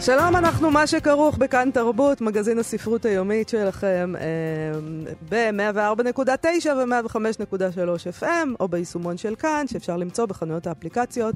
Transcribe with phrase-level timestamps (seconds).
[0.00, 4.12] שלום, אנחנו מה שכרוך בכאן תרבות, מגזין הספרות היומית שלכם
[5.28, 11.34] ב-104.9 ו-105.3 FM, או ביישומון של כאן, שאפשר למצוא בחנויות האפליקציות.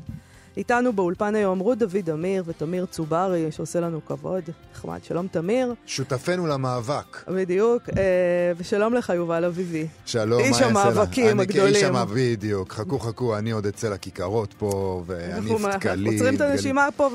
[0.57, 4.43] איתנו באולפן היום רות דוד אמיר ותמיר צוברי, שעושה לנו כבוד.
[4.73, 5.75] נחמד, שלום תמיר.
[5.87, 7.25] שותפינו למאבק.
[7.29, 9.87] בדיוק, אה, ושלום לך יובל אביבי.
[10.07, 10.81] שלום, מה איש יעשה לה?
[10.83, 11.67] המאבקים הגדולים.
[11.67, 12.73] אני כאיש המאבק, בדיוק.
[12.73, 16.13] חכו חכו, אני עוד אצא לכיכרות פה, ואניף דקלים.
[16.13, 16.41] עוצרים את.
[16.41, 17.11] הנשימה פה,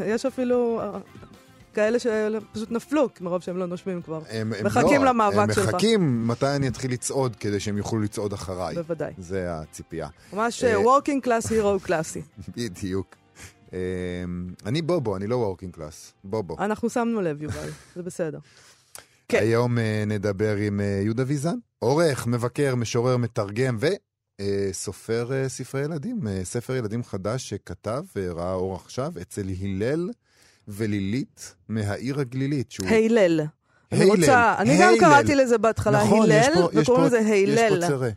[0.00, 0.98] ויש אפילו אה,
[1.78, 4.20] כאלה שפשוט נפלו, מרוב שהם לא נושמים כבר.
[4.30, 5.68] הם- הם מחכים לא, למאבק שלך.
[5.68, 8.74] הם מחכים מתי אני אתחיל לצעוד, כדי שהם יוכלו לצעוד אחריי.
[8.74, 9.12] בוודאי.
[9.18, 10.08] זה הציפייה.
[10.32, 12.22] ממש working class hero קלאסי.
[12.56, 13.16] בדיוק.
[13.72, 13.78] אמ,
[14.66, 16.12] אני בובו, אני לא working class.
[16.24, 16.56] בובו.
[16.58, 18.38] אנחנו שמנו לב, יובל, זה בסדר.
[19.28, 19.38] כן.
[19.44, 23.78] היום אה, נדבר עם אה, יהודה ויזן, עורך, מבקר, משורר, מתרגם
[24.40, 26.20] וסופר אה, ספרי ילדים.
[26.44, 30.10] ספר ילדים חדש שכתב וראה אור עכשיו אצל הלל
[30.68, 32.70] ולילית מהעיר הגלילית.
[32.70, 32.88] שהוא...
[32.88, 33.40] הילל.
[33.92, 35.00] אני הילל, רוצה, אני גם הילל.
[35.00, 37.86] קראתי לזה בהתחלה נכון, הלל, וקוראים לזה יש פה הילל.
[37.88, 38.10] צרה.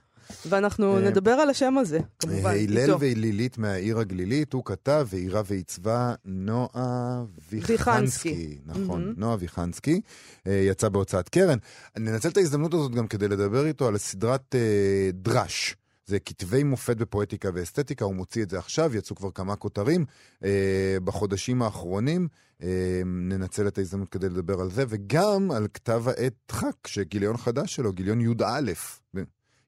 [0.45, 2.99] ואנחנו אה, נדבר על השם הזה, כמובן, הלל איתו.
[2.99, 8.57] ולילית מהעיר הגלילית, הוא כתב ועירה ועיצבה נועה ויחנסקי.
[8.65, 9.13] נכון.
[9.17, 10.01] נועה ויחנסקי.
[10.47, 11.57] אה, יצא בהוצאת קרן.
[11.95, 15.75] אני ננצל את ההזדמנות הזאת גם כדי לדבר איתו על סדרת אה, דרש.
[16.11, 20.05] זה כתבי מופת בפואטיקה ואסתטיקה, הוא מוציא את זה עכשיו, יצאו כבר כמה כותרים
[20.43, 22.27] אה, בחודשים האחרונים.
[22.63, 27.75] אה, ננצל את ההזדמנות כדי לדבר על זה, וגם על כתב העת דחק, שגיליון חדש
[27.75, 28.71] שלו, גיליון י"א,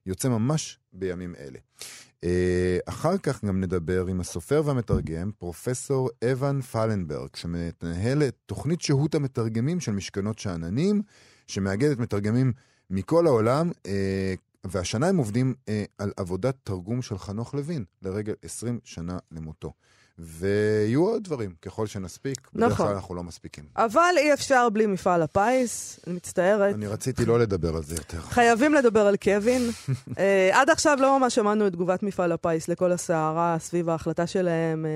[0.06, 1.58] יוצא ממש בימים אלה.
[2.24, 9.14] אה, אחר כך גם נדבר עם הסופר והמתרגם, פרופסור אבן פלנברג, שמנהל את תוכנית שהות
[9.14, 11.02] המתרגמים של משכנות שאננים,
[11.46, 12.52] שמאגדת מתרגמים
[12.90, 18.80] מכל העולם, אה, והשנה הם עובדים אה, על עבודת תרגום של חנוך לוין, לרגל 20
[18.84, 19.72] שנה למותו.
[20.18, 22.48] ויהיו עוד דברים, ככל שנספיק.
[22.54, 22.86] בדרך נכון.
[22.86, 23.64] כלל אנחנו לא מספיקים.
[23.76, 26.74] אבל אי אפשר בלי מפעל הפיס, אני מצטערת.
[26.74, 28.20] אני רציתי לא לדבר על זה יותר.
[28.20, 29.70] חייבים לדבר על קווין.
[29.90, 30.14] uh,
[30.58, 34.86] עד עכשיו לא ממש שמענו את תגובת מפעל הפיס לכל הסערה סביב ההחלטה שלהם,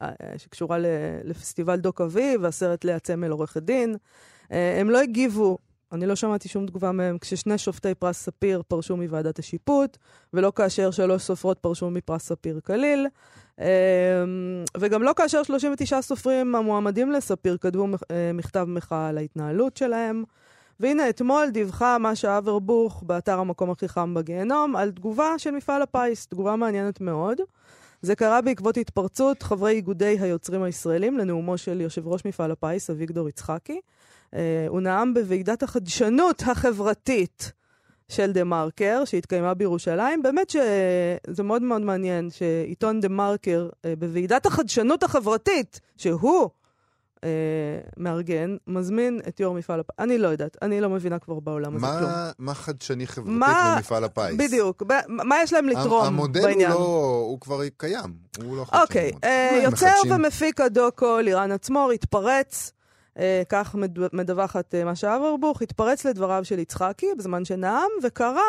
[0.00, 0.78] uh, uh, שקשורה
[1.24, 3.96] לפסטיבל דוק אביב, והסרט לאה צמל עורכת דין.
[4.44, 5.58] Uh, הם לא הגיבו,
[5.92, 9.96] אני לא שמעתי שום תגובה מהם, כששני שופטי פרס ספיר פרשו מוועדת השיפוט,
[10.32, 13.06] ולא כאשר שלוש סופרות פרשו מפרס ספיר כליל.
[13.56, 13.60] Um,
[14.78, 17.96] וגם לא כאשר 39 סופרים המועמדים לספיר כתבו uh,
[18.34, 20.24] מכתב מחאה על ההתנהלות שלהם.
[20.80, 26.26] והנה, אתמול דיווחה מאשה אברבוך באתר המקום הכי חם בגיהנום על תגובה של מפעל הפיס,
[26.26, 27.40] תגובה מעניינת מאוד.
[28.02, 33.28] זה קרה בעקבות התפרצות חברי איגודי היוצרים הישראלים לנאומו של יושב ראש מפעל הפיס, אביגדור
[33.28, 33.80] יצחקי.
[34.34, 37.52] אה, הוא נאם בוועידת החדשנות החברתית
[38.08, 40.22] של דה מרקר, שהתקיימה בירושלים.
[40.22, 46.48] באמת שזה מאוד מאוד מעניין שעיתון דה מרקר, אה, בוועידת החדשנות החברתית, שהוא
[47.24, 47.28] אה,
[47.96, 49.94] מארגן, מזמין את יו"ר מפעל הפיס.
[49.98, 52.10] אני לא יודעת, אני לא מבינה כבר בעולם הזה כלום.
[52.38, 54.34] מה, חדשני חברתית מה- במפעל הפיס?
[54.38, 56.70] בדיוק, ב- מה יש להם לתרום המודל בעניין?
[56.72, 58.14] הוא לא, הוא כבר קיים,
[58.44, 58.82] הוא לא חדשני.
[58.82, 59.12] אוקיי.
[59.24, 59.92] אה, יוצר?
[60.10, 62.72] ומפיק הדוקו לירן עצמור התפרץ,
[63.48, 68.40] כך מד- מדווחת אה, משה אברבוך, התפרץ לדבריו של יצחקי בזמן שנאם, וקרא,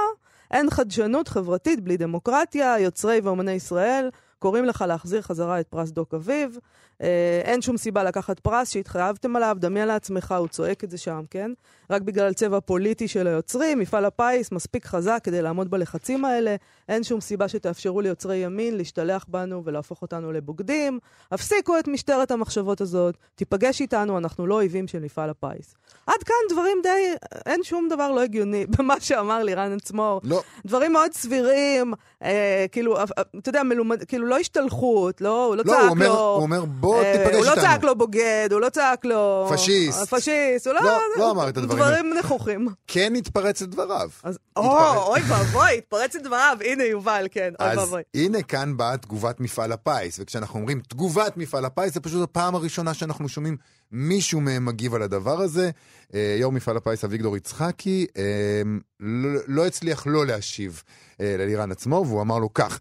[0.51, 4.09] אין חדשנות חברתית בלי דמוקרטיה, יוצרי ואומני ישראל
[4.39, 6.57] קוראים לך להחזיר חזרה את פרס דוק אביב.
[7.01, 11.21] אה, אין שום סיבה לקחת פרס שהתחייבתם עליו, דמיין לעצמך, הוא צועק את זה שם,
[11.29, 11.51] כן?
[11.89, 16.55] רק בגלל צבע פוליטי של היוצרים, מפעל הפיס מספיק חזק כדי לעמוד בלחצים האלה,
[16.89, 20.99] אין שום סיבה שתאפשרו ליוצרי ימין להשתלח בנו ולהפוך אותנו לבוגדים.
[21.31, 25.75] הפסיקו את משטרת המחשבות הזאת, תיפגש איתנו, אנחנו לא אויבים של מפעל הפיס.
[26.07, 27.13] עד כאן דברים די,
[27.45, 30.21] אין שום דבר לא הגיוני במה שאמר לירן עצמור.
[30.23, 31.93] לא, דברים מאוד סבירים,
[32.23, 35.81] אה, כאילו, אה, אה, אתה יודע, מלומד, כאילו לא השתלחות, לא, הוא לא, לא, צעק
[35.81, 36.13] הוא אומר, לו...
[36.13, 37.63] הוא אומר, בוא אה, תיפגש הוא לא איתנו.
[37.63, 39.49] צעק לו בוגד, הוא לא צעק לו...
[39.51, 40.13] פשיסט.
[40.13, 40.81] פשיסט, הוא לא...
[40.81, 42.67] לא, לא אמר את הדברים דברים נכוחים.
[42.87, 44.09] כן התפרץ לדבריו.
[44.23, 44.39] אז.
[44.55, 48.01] או, אוי ואבוי, התפרץ לדבריו, הנה יובל, כן, אוי אז ואבוי.
[48.13, 52.93] הנה כאן באה תגובת מפעל הפיס, וכשאנחנו אומרים תגובת מפעל הפיס, זה פשוט הפעם הראשונה
[52.93, 53.57] שאנחנו שומעים
[53.91, 55.69] מישהו מהם מגיב על הדבר הזה.
[56.13, 58.61] אה, יו"ר מפעל הפיס אביגדור יצחקי אה,
[58.99, 60.83] לא, לא הצליח לא להשיב
[61.21, 62.79] אה, ללירן עצמו, והוא אמר לו כך,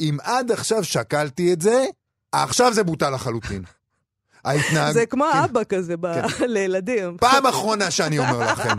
[0.00, 1.84] אם עד עכשיו שקלתי את זה,
[2.32, 3.62] עכשיו זה בוטל לחלוטין.
[4.46, 4.92] ההתנהג...
[4.94, 5.38] זה כמו כן.
[5.38, 6.06] אבא כזה ב-
[6.54, 7.16] לילדים.
[7.16, 8.76] פעם אחרונה שאני אומר לכם,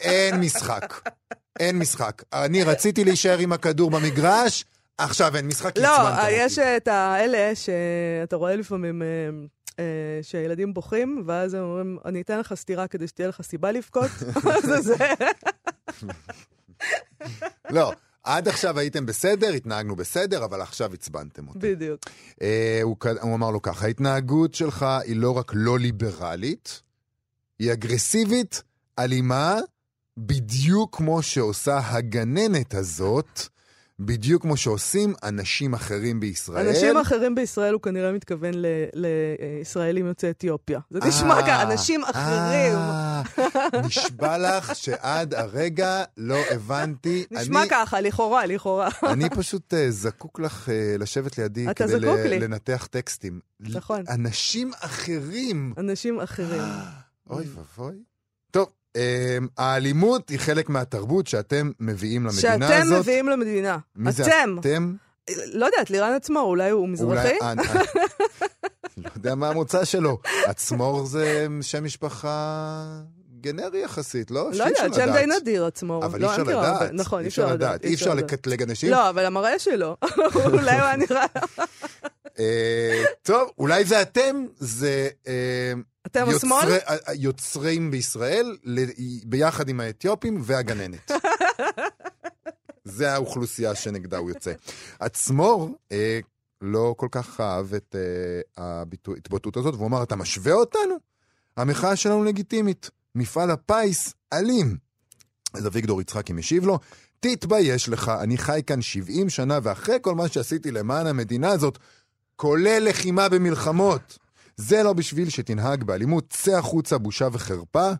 [0.00, 0.94] אין משחק.
[1.60, 2.22] אין משחק.
[2.32, 4.64] אני רציתי להישאר עם הכדור במגרש,
[4.98, 6.30] עכשיו אין משחק, לא, אותי.
[6.30, 9.02] יש את האלה שאתה רואה לפעמים...
[9.02, 9.06] אה,
[9.78, 9.84] אה,
[10.22, 14.10] שהילדים בוכים, ואז הם אומרים, אני אתן לך סטירה כדי שתהיה לך סיבה לבכות.
[14.68, 14.94] זה זה.
[17.70, 17.92] לא,
[18.28, 21.58] עד עכשיו הייתם בסדר, התנהגנו בסדר, אבל עכשיו עצבנתם אותי.
[21.58, 22.00] בדיוק.
[22.42, 26.82] אה, הוא, הוא אמר לו ככה, ההתנהגות שלך היא לא רק לא ליברלית,
[27.58, 28.62] היא אגרסיבית,
[28.98, 29.58] אלימה,
[30.18, 33.48] בדיוק כמו שעושה הגננת הזאת,
[34.00, 36.68] בדיוק כמו שעושים אנשים אחרים בישראל.
[36.68, 40.80] אנשים אחרים בישראל, הוא כנראה מתכוון ל- לישראלים יוצאי אתיופיה.
[40.90, 42.76] זה נשמע אה, ככה, אנשים אחרים.
[42.76, 43.22] אה,
[43.86, 47.24] נשבע לך שעד הרגע לא הבנתי.
[47.30, 48.88] נשמע אני- ככה, לכאורה, לכאורה.
[49.12, 50.68] אני פשוט אה, זקוק לך
[50.98, 52.44] לשבת לידי כדי ל-.
[52.44, 53.40] לנתח טקסטים.
[53.60, 54.04] נכון.
[54.08, 55.74] אנשים אחרים.
[55.78, 56.62] אנשים אחרים.
[57.30, 57.96] אוי ואבוי.
[58.98, 62.98] אה, האלימות היא חלק מהתרבות שאתם מביאים למדינה שאתם הזאת.
[62.98, 63.78] מביאים למדינה.
[63.96, 64.56] מי זה אתם.
[64.60, 64.94] אתם?
[65.52, 67.10] לא יודעת, לירן עצמו, אולי הוא מזרחי?
[67.18, 67.62] אולי- אני-
[68.96, 70.18] לא יודע מה המוצא שלו.
[70.46, 72.84] עצמור זה שם משפחה
[73.40, 74.50] גנרי יחסית, לא?
[74.52, 75.12] לא יודעת, שם.
[75.12, 76.00] די נדיר עצמו.
[76.04, 76.72] אבל לא, אי אפשר הרבה.
[76.78, 76.90] לדעת.
[76.92, 77.84] נכון, אי אפשר לדעת.
[77.84, 78.90] אי אפשר לקטלג אנשים.
[78.90, 79.96] לא, אבל המראה שלו,
[80.44, 81.26] אולי הוא היה נראה...
[82.38, 85.08] אה, טוב, אולי זה אתם, זה...
[86.16, 86.72] אה, אתם יוצרי- השמאל?
[86.86, 88.56] ה- ה- יוצרים בישראל,
[89.24, 91.10] ביחד עם האתיופים והגננת.
[92.84, 94.52] זה האוכלוסייה שנגדה הוא יוצא.
[95.00, 96.20] עצמור אה,
[96.62, 97.96] לא כל כך אהב את
[98.58, 98.72] אה,
[99.14, 100.94] ההתבטאות הזאת, והוא אמר, אתה משווה אותנו?
[101.56, 102.90] המחאה שלנו לגיטימית.
[103.14, 104.76] מפעל הפיס אלים.
[105.54, 106.78] אז אביגדור יצחקי משיב לו,
[107.20, 111.78] תתבייש לך, אני חי כאן 70 שנה, ואחרי כל מה שעשיתי למען המדינה הזאת,
[112.36, 114.18] כולל לחימה במלחמות.
[114.58, 117.90] זה לא בשביל שתנהג באלימות, צא החוצה, בושה וחרפה.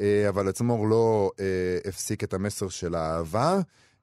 [0.00, 1.44] אה, אבל עצמור לא אה,
[1.88, 3.60] הפסיק את המסר של האהבה,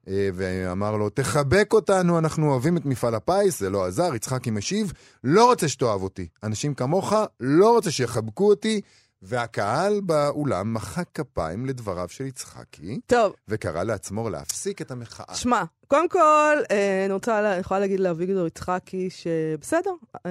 [0.08, 4.92] אה, ואמר לו, תחבק אותנו, אנחנו אוהבים את מפעל הפיס, זה לא עזר, יצחקי משיב,
[5.24, 6.26] לא רוצה שתאהב אותי.
[6.42, 8.80] אנשים כמוך לא רוצה שיחבקו אותי,
[9.22, 15.34] והקהל באולם מחא כפיים לדבריו של יצחקי, טוב, וקרא לעצמור להפסיק את המחאה.
[15.34, 19.90] שמע, קודם כל, אה, אני רוצה, יכולה להגיד לאביגדור יצחקי שבסדר,
[20.26, 20.30] אה,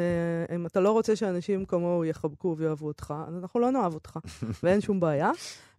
[0.56, 4.18] אם אתה לא רוצה שאנשים כמוהו יחבקו ויאהבו אותך, אז אנחנו לא נאהב אותך,
[4.64, 5.32] ואין שום בעיה.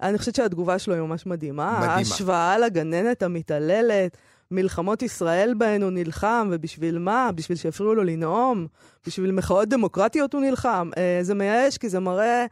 [0.02, 1.72] אני חושבת שהתגובה שלו היא ממש מדהימה.
[1.76, 1.94] מדהימה.
[1.94, 4.16] ההשוואה לגננת המתעללת,
[4.50, 7.30] מלחמות ישראל בהן הוא נלחם, ובשביל מה?
[7.34, 8.66] בשביל שיפריעו לו לנאום?
[9.06, 10.90] בשביל מחאות דמוקרטיות הוא נלחם?
[10.96, 12.46] אה, זה מייאש, כי זה מראה...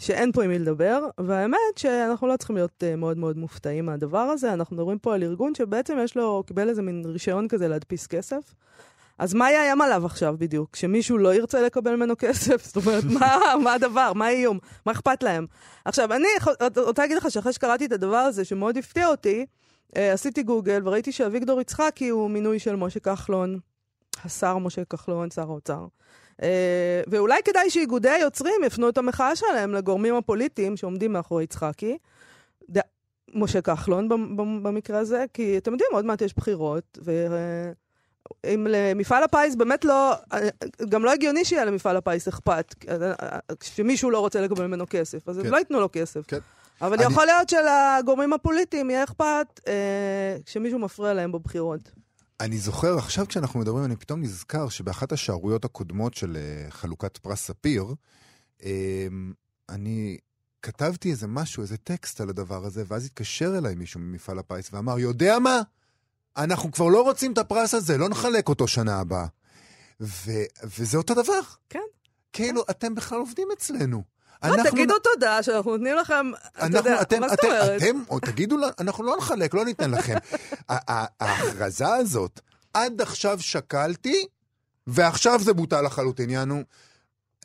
[0.00, 4.18] שאין פה עם מי לדבר, והאמת שאנחנו לא צריכים להיות uh, מאוד מאוד מופתעים מהדבר
[4.18, 4.52] הזה.
[4.52, 8.54] אנחנו מדברים פה על ארגון שבעצם יש לו, קיבל איזה מין רישיון כזה להדפיס כסף.
[9.18, 10.76] אז מה יאיים עליו עכשיו בדיוק?
[10.76, 12.64] שמישהו לא ירצה לקבל ממנו כסף?
[12.66, 14.12] זאת אומרת, מה, מה הדבר?
[14.12, 14.58] מה האיום?
[14.86, 15.46] מה אכפת להם?
[15.84, 16.28] עכשיו, אני
[16.76, 19.46] רוצה להגיד לך שאחרי שקראתי את הדבר הזה, שמאוד הפתיע אותי,
[19.96, 23.58] אה, עשיתי גוגל וראיתי שאביגדור יצחקי הוא מינוי של משה כחלון,
[24.24, 25.86] השר משה כחלון, שר האוצר.
[26.42, 26.48] אה,
[27.06, 31.98] ואולי כדאי שאיגודי היוצרים יפנו את המחאה שלהם לגורמים הפוליטיים שעומדים מאחורי יצחקי.
[32.70, 32.80] ד...
[33.34, 39.22] משה כחלון במ- במ- במקרה הזה, כי אתם יודעים, עוד מעט יש בחירות, ואם למפעל
[39.22, 40.12] הפיס באמת לא,
[40.88, 42.74] גם לא הגיוני שיהיה למפעל הפיס אכפת,
[43.62, 45.46] שמישהו לא רוצה לקבל ממנו כסף, אז כן.
[45.46, 46.20] הם לא ייתנו לו כסף.
[46.26, 46.38] כן.
[46.82, 51.80] אבל אני- יכול להיות שלגורמים הפוליטיים יהיה אכפת אה, כשמישהו מפריע להם בבחירות.
[52.40, 57.40] אני זוכר, עכשיו כשאנחנו מדברים, אני פתאום נזכר שבאחת השערוריות הקודמות של אה, חלוקת פרס
[57.40, 57.94] ספיר,
[58.62, 59.06] אה,
[59.68, 60.18] אני
[60.62, 64.98] כתבתי איזה משהו, איזה טקסט על הדבר הזה, ואז התקשר אליי מישהו ממפעל הפיס ואמר,
[64.98, 65.60] יודע מה?
[66.36, 69.26] אנחנו כבר לא רוצים את הפרס הזה, לא נחלק אותו שנה הבאה.
[70.00, 71.40] ו- וזה אותו דבר.
[71.68, 71.78] כן.
[72.32, 74.02] כאילו, אתם בכלל עובדים אצלנו.
[74.44, 77.82] לא, תגידו תודה שאנחנו נותנים לכם, אתה אנחנו, יודע, אתם, מה זאת אומרת?
[77.82, 80.14] אתם, או תגידו לנו, אנחנו לא נחלק, לא ניתן לכם.
[81.20, 82.40] ההכרזה הזאת,
[82.74, 84.26] עד עכשיו שקלתי,
[84.86, 86.30] ועכשיו זה בוטל לחלוטין.
[86.30, 86.62] יענו,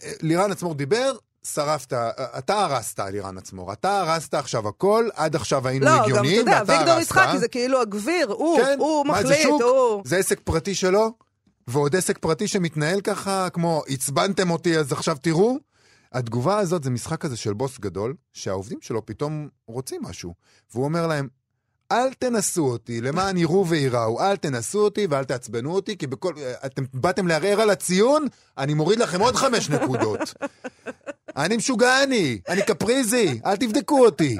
[0.03, 1.15] אה, לירן עצמור דיבר,
[1.53, 3.73] שרפת, אה, אתה הרסת, לירן עצמור.
[3.73, 7.11] אתה הרסת עכשיו הכל, עד עכשיו היינו לא, גם אתה הגיוניים, יודע, ואתה אביגדור הרסת.
[7.11, 9.61] יצחקי זה כאילו הגביר, הוא, כן, הוא מה, זה מחליט, שוק?
[9.61, 10.01] הוא...
[10.05, 11.11] זה עסק פרטי שלו,
[11.67, 15.57] ועוד עסק פרטי שמתנהל ככה, כמו עצבנתם אותי אז עכשיו תראו.
[16.15, 20.33] התגובה הזאת זה משחק כזה של בוס גדול, שהעובדים שלו פתאום רוצים משהו.
[20.73, 21.27] והוא אומר להם,
[21.91, 26.33] אל תנסו אותי, למען יראו וייראו, אל תנסו אותי ואל תעצבנו אותי, כי בכל...
[26.65, 30.19] אתם באתם לערער על הציון, אני מוריד לכם עוד חמש נקודות.
[31.37, 34.37] אני משוגע אני, אני קפריזי, אל תבדקו אותי.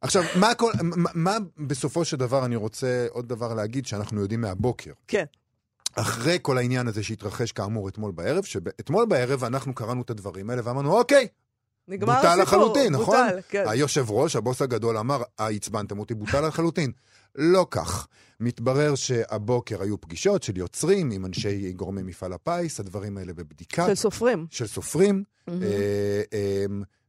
[0.00, 4.40] עכשיו, מה, כל, מה, מה בסופו של דבר אני רוצה עוד דבר להגיד שאנחנו יודעים
[4.40, 4.92] מהבוקר?
[5.08, 5.24] כן.
[6.00, 10.62] אחרי כל העניין הזה שהתרחש כאמור אתמול בערב, שאתמול בערב אנחנו קראנו את הדברים האלה
[10.64, 11.28] ואמרנו, אוקיי,
[11.88, 12.42] נגמר בוטל הסיפור.
[12.42, 13.16] לחלוטין, נכון?
[13.26, 13.64] בוטל, כן.
[13.68, 16.92] היושב ראש, הבוס הגדול, אמר, אה, עצבנתם אותי, בוטל לחלוטין.
[17.34, 18.08] לא כך.
[18.40, 23.86] מתברר שהבוקר היו פגישות של יוצרים עם אנשי גורמי מפעל הפיס, הדברים האלה בבדיקה.
[23.86, 24.46] של סופרים.
[24.50, 25.62] של סופרים, מהמם.
[25.62, 26.64] אה, אה,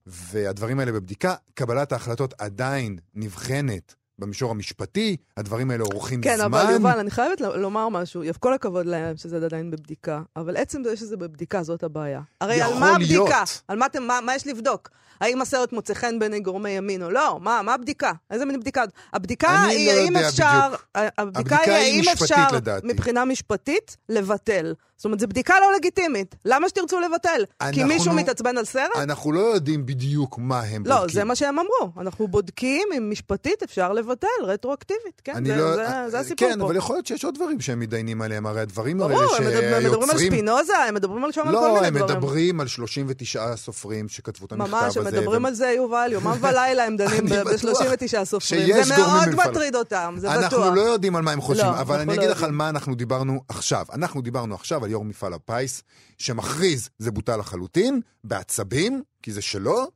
[0.06, 1.36] והדברים האלה בבדיקה.
[1.54, 6.46] קבלת ההחלטות עדיין נבחנת במישור המשפטי, הדברים האלה אורכים כן, זמן.
[6.46, 8.24] אבל יובל, אני חייבת לומר משהו.
[8.40, 12.22] כל הכבוד להם שזה עדיין בבדיקה, אבל עצם זה שזה בבדיקה, זאת הבעיה.
[12.42, 13.14] הרי על מה הבדיקה?
[13.14, 13.62] להיות.
[13.68, 14.90] על מה, אתם, מה, מה יש לבדוק?
[15.22, 17.40] האם הסרט מוצא חן בעיני גורמי ימין או לא?
[17.42, 18.12] מה, מה הבדיקה?
[18.32, 18.84] איזה מין בדיקה?
[19.14, 20.68] הבדיקה היא לא האם אפשר...
[20.68, 20.86] בדיוק.
[20.96, 22.88] הבדיקה הבדיקה היא האם אפשר, לדעתי.
[22.88, 24.74] מבחינה משפטית, לבטל.
[25.00, 26.36] זאת אומרת, זו בדיקה לא לגיטימית.
[26.46, 27.30] למה שתרצו לבטל?
[27.60, 28.90] כי אנחנו מישהו לא- מתעצבן על סרט?
[28.96, 31.14] אנחנו לא יודעים בדיוק מה הם לא, בודקים.
[31.14, 31.94] זה מה שהם אמרו.
[32.02, 35.22] אנחנו בודקים אם משפטית אפשר לבטל רטרואקטיבית.
[35.24, 36.66] כן, זה, לא- זה, זה הסיפור כן, פה.
[36.66, 39.76] אבל יכול להיות שיש עוד דברים שהם מתדיינים עליהם, הרי הדברים האלה ברור, הם מדבר-
[39.76, 40.18] הם מדברים על.
[40.18, 42.18] ספינוזה, הם מדברים על שם על כל לא, מיני הם דברים.
[42.18, 44.86] מדברים על 39 סופרים שכתבו את המכתב הזה.
[44.86, 48.84] ממש, הם מדברים על זה, יובל, יומם ולילה הם דנים אני בטוח ב-39 סופרים.
[48.84, 50.44] זה מאוד מטריד אותם, זה בטוח.
[50.44, 52.44] אנחנו לא יודעים על מה הם חושבים, לא, אבל אני לא אגיד לך.
[52.44, 53.86] על מה אנחנו דיברנו עכשיו.
[53.94, 55.84] אנחנו דיברנו עכשיו על יו"ר מפעל הפיס,
[56.18, 59.88] שמכריז זה בוטל לחלוטין, בעצבים, כי זה שלו,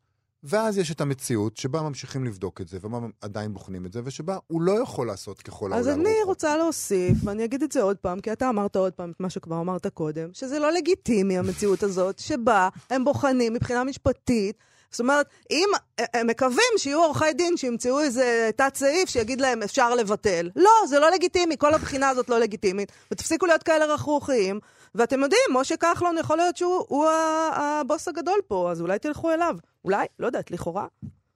[0.44, 4.38] ואז יש את המציאות שבה ממשיכים לבדוק את זה, ומה עדיין בוחנים את זה, ושבה
[4.48, 6.30] הוא לא יכול לעשות ככל אז העולה על אני רוחו.
[6.30, 9.30] רוצה להוסיף, ואני אגיד את זה עוד פעם, כי אתה אמרת עוד פעם את מה
[9.30, 14.58] שכבר אמרת קודם, שזה לא לגיטימי המציאות הזאת, שבה הם בוחנים מבחינה משפטית.
[14.92, 15.70] זאת אומרת, אם
[16.14, 20.50] הם מקווים שיהיו עורכי דין שימצאו איזה תת-סעיף שיגיד להם אפשר לבטל.
[20.56, 22.92] לא, זה לא לגיטימי, כל הבחינה הזאת לא לגיטימית.
[23.12, 24.60] ותפסיקו להיות כאלה רכרוכיים.
[24.96, 27.08] ואתם יודעים, משה כחלון יכול להיות שהוא
[27.54, 29.56] הבוס הגדול פה, אז אולי תלכו אליו.
[29.86, 30.88] אולי, לא יודעת, לכאורה.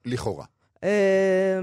[0.06, 0.46] לכאורה.
[0.84, 1.60] אה,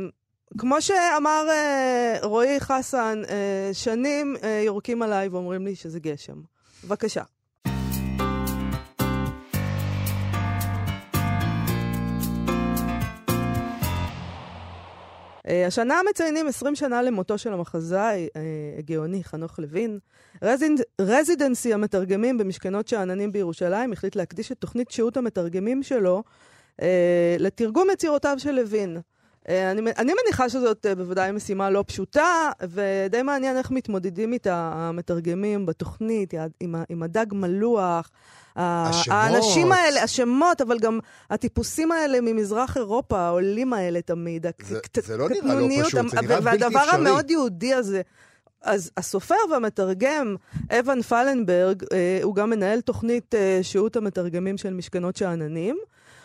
[0.58, 6.40] כמו שאמר אה, רועי חסן, אה, שנים אה, יורקים עליי ואומרים לי שזה גשם.
[6.84, 7.22] בבקשה.
[15.66, 18.42] השנה מציינים 20 שנה למותו של המחזאי אה,
[18.78, 19.98] הגאוני חנוך לוין.
[20.42, 26.22] רזיד, רזידנסי המתרגמים במשכנות שאננים בירושלים החליט להקדיש את תוכנית שהות המתרגמים שלו
[26.82, 29.00] אה, לתרגום יצירותיו של לוין.
[29.48, 34.70] אה, אני, אני מניחה שזאת אה, בוודאי משימה לא פשוטה, ודי מעניין איך מתמודדים איתה
[34.74, 38.10] המתרגמים בתוכנית, עם, עם הדג מלוח.
[38.56, 39.16] השמות.
[39.18, 40.98] האנשים האלה, השמות, אבל גם
[41.30, 44.46] הטיפוסים האלה ממזרח אירופה, העולים האלה תמיד.
[44.62, 46.94] זה- הקט- זה לא נראה לא הקטנוניות, פשוט, זה נראה בלתי והדבר אפשרי.
[47.00, 48.02] המאוד יהודי הזה.
[48.62, 50.36] אז הסופר והמתרגם,
[50.70, 55.76] אבן פלנברג, אה, הוא גם מנהל תוכנית אה, שהות המתרגמים של משכנות שאננים.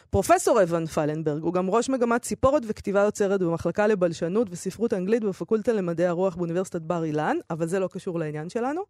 [0.10, 5.74] פרופסור אבן פלנברג, הוא גם ראש מגמת ציפורת וכתיבה יוצרת במחלקה לבלשנות וספרות אנגלית בפקולטה
[5.74, 8.82] למדעי הרוח באוניברסיטת בר אילן, אבל זה לא קשור לעניין שלנו.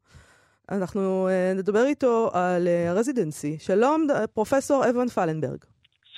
[0.72, 3.58] אנחנו אה, נדבר איתו על אה, הרזידנסי.
[3.60, 5.58] שלום, ד- פרופסור אבן פלנברג.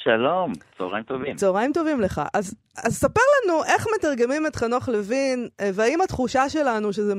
[0.03, 1.36] שלום, צהריים טובים.
[1.36, 2.22] צהריים טובים לך.
[2.34, 2.55] אז,
[2.86, 7.13] אז ספר לנו איך מתרגמים את חנוך לוין, אה, והאם התחושה שלנו שזה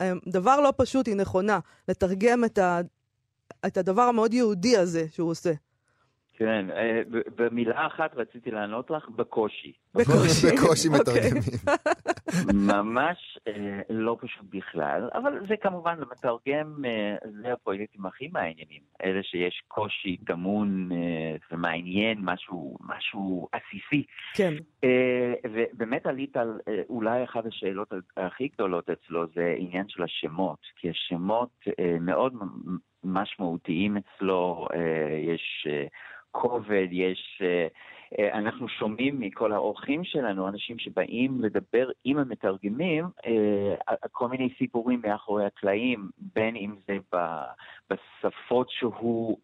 [0.00, 1.58] אה, דבר לא פשוט היא נכונה,
[1.88, 2.80] לתרגם את, ה,
[3.66, 5.52] את הדבר המאוד יהודי הזה שהוא עושה.
[6.40, 7.02] כן, אה,
[7.36, 9.72] במילה אחת רציתי לענות לך, בקושי.
[9.94, 10.46] בקושי.
[10.56, 11.00] בקושי אוקיי.
[11.00, 11.42] מתרגמים.
[12.54, 18.80] ממש אה, לא פשוט בכלל, אבל זה כמובן למתרגם, אה, זה הפרויקטים הכי מעניינים.
[19.04, 20.88] אלה שיש קושי טמון
[21.52, 24.04] ומעניין, משהו, משהו עסיסי.
[24.34, 24.54] כן.
[25.52, 31.64] ובאמת עלית על אולי אחת השאלות הכי גדולות אצלו זה עניין של השמות, כי השמות
[32.00, 32.34] מאוד
[33.04, 35.86] משמעותיים אצלו, אה, יש אה,
[36.30, 37.42] כובד, יש...
[37.42, 37.66] אה,
[38.38, 43.04] אנחנו שומעים מכל האורחים שלנו, אנשים שבאים לדבר עם המתרגמים,
[44.12, 46.98] כל מיני סיפורים מאחורי הקלעים, בין אם זה
[47.90, 49.38] בשפות שהוא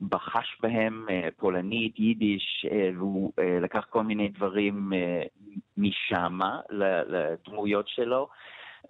[0.00, 4.92] בחש בהם, פולנית, יידיש, והוא לקח כל מיני דברים
[5.76, 6.60] משמה
[7.08, 8.28] לדמויות שלו.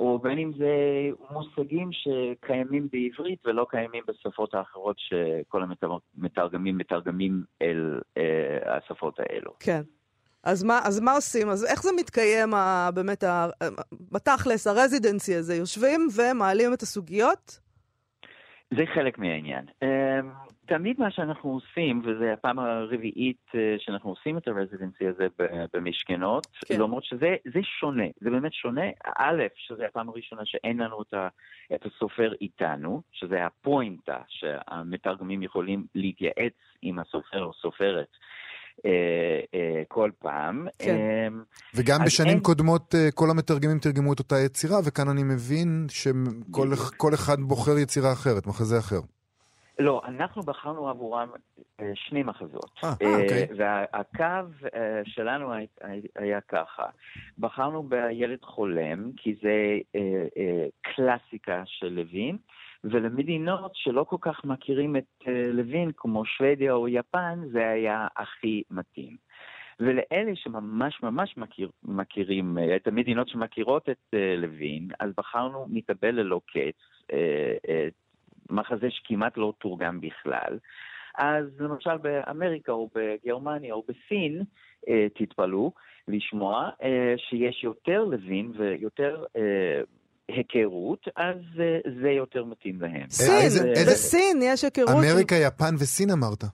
[0.01, 0.75] או בין אם זה
[1.31, 5.63] מושגים שקיימים בעברית ולא קיימים בשפות האחרות שכל
[6.17, 9.53] המתרגמים מתרגמים אל אה, השפות האלו.
[9.61, 9.83] כן.
[10.45, 11.49] אז מה, אז מה עושים?
[11.49, 13.47] אז איך זה מתקיים, ה, באמת, ה,
[14.13, 15.55] בתכלס, הרזידנסי הזה?
[15.55, 17.61] יושבים ומעלים את הסוגיות?
[18.77, 19.65] זה חלק מהעניין.
[20.71, 25.47] אמ, תמיד מה שאנחנו עושים, וזו הפעם הרביעית אה, שאנחנו עושים את הרזידנסי הזה ב-
[25.77, 26.81] במשכנות, כן.
[26.81, 28.85] למרות שזה זה שונה, זה באמת שונה.
[29.19, 31.29] א', שזו הפעם הראשונה שאין לנו את, ה,
[31.75, 38.09] את הסופר איתנו, שזה הפוינטה, שהמתרגמים יכולים להתייעץ עם הסופר או סופרת.
[38.87, 38.91] אה,
[39.55, 40.67] אה, כל פעם.
[40.79, 40.95] כן.
[40.97, 41.29] אה,
[41.75, 47.15] וגם בשנים אין- קודמות כל המתרגמים תרגמו את אותה יצירה, וכאן אני מבין שכל כל
[47.15, 49.01] אחד בוחר יצירה אחרת, מחזה אחר.
[49.79, 51.29] לא, אנחנו בחרנו עבורם
[51.81, 52.71] אה, שני מחזות.
[52.85, 53.49] אה, אה, אוקיי.
[53.57, 54.25] והקו
[54.75, 55.53] אה, שלנו
[56.15, 56.85] היה- ככה,
[57.39, 59.79] בחרנו בילד חולם, כי זה
[60.83, 62.37] קלאסיקה של לוין,
[62.85, 69.17] ולמדינות שלא כל כך מכירים את לוין, כמו שוודיה או יפן, זה היה הכי מתאים.
[69.81, 76.77] ולאלה שממש ממש מכיר, מכירים, את המדינות שמכירות את לוין, אז בחרנו מתאבל ללא קץ,
[77.13, 77.89] אה,
[78.51, 80.59] מחזה שכמעט לא תורגם בכלל.
[81.19, 84.43] אז למשל באמריקה או בגרמניה או בסין,
[84.89, 85.73] אה, תתפלאו
[86.09, 89.43] לשמוע אה, שיש יותר לוין ויותר אה,
[90.29, 93.11] היכרות, אז אה, זה יותר מתאים להם.
[93.11, 94.89] סין, איזה- איזה- בסין יש היכרות.
[94.91, 96.45] אמריקה, יפן וסין אמרת.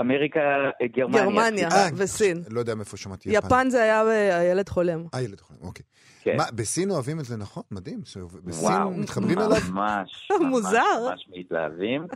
[0.00, 0.40] אמריקה,
[0.82, 1.24] אה, גרמניה.
[1.24, 1.68] גרמניה.
[1.68, 2.42] אה, וסין.
[2.50, 3.46] לא יודע מאיפה שמעתי יפן.
[3.46, 5.04] יפן זה היה אה, הילד חולם.
[5.14, 5.84] אה, ילד חולם, אוקיי.
[6.22, 6.36] כן.
[6.36, 7.62] מה, בסין אוהבים את זה, נכון?
[7.70, 8.00] מדהים.
[8.44, 9.60] בסין וואו, מתחברים אליו?
[9.72, 10.78] ממש, מוזר.
[10.78, 12.06] ממש, ממש מתלהבים.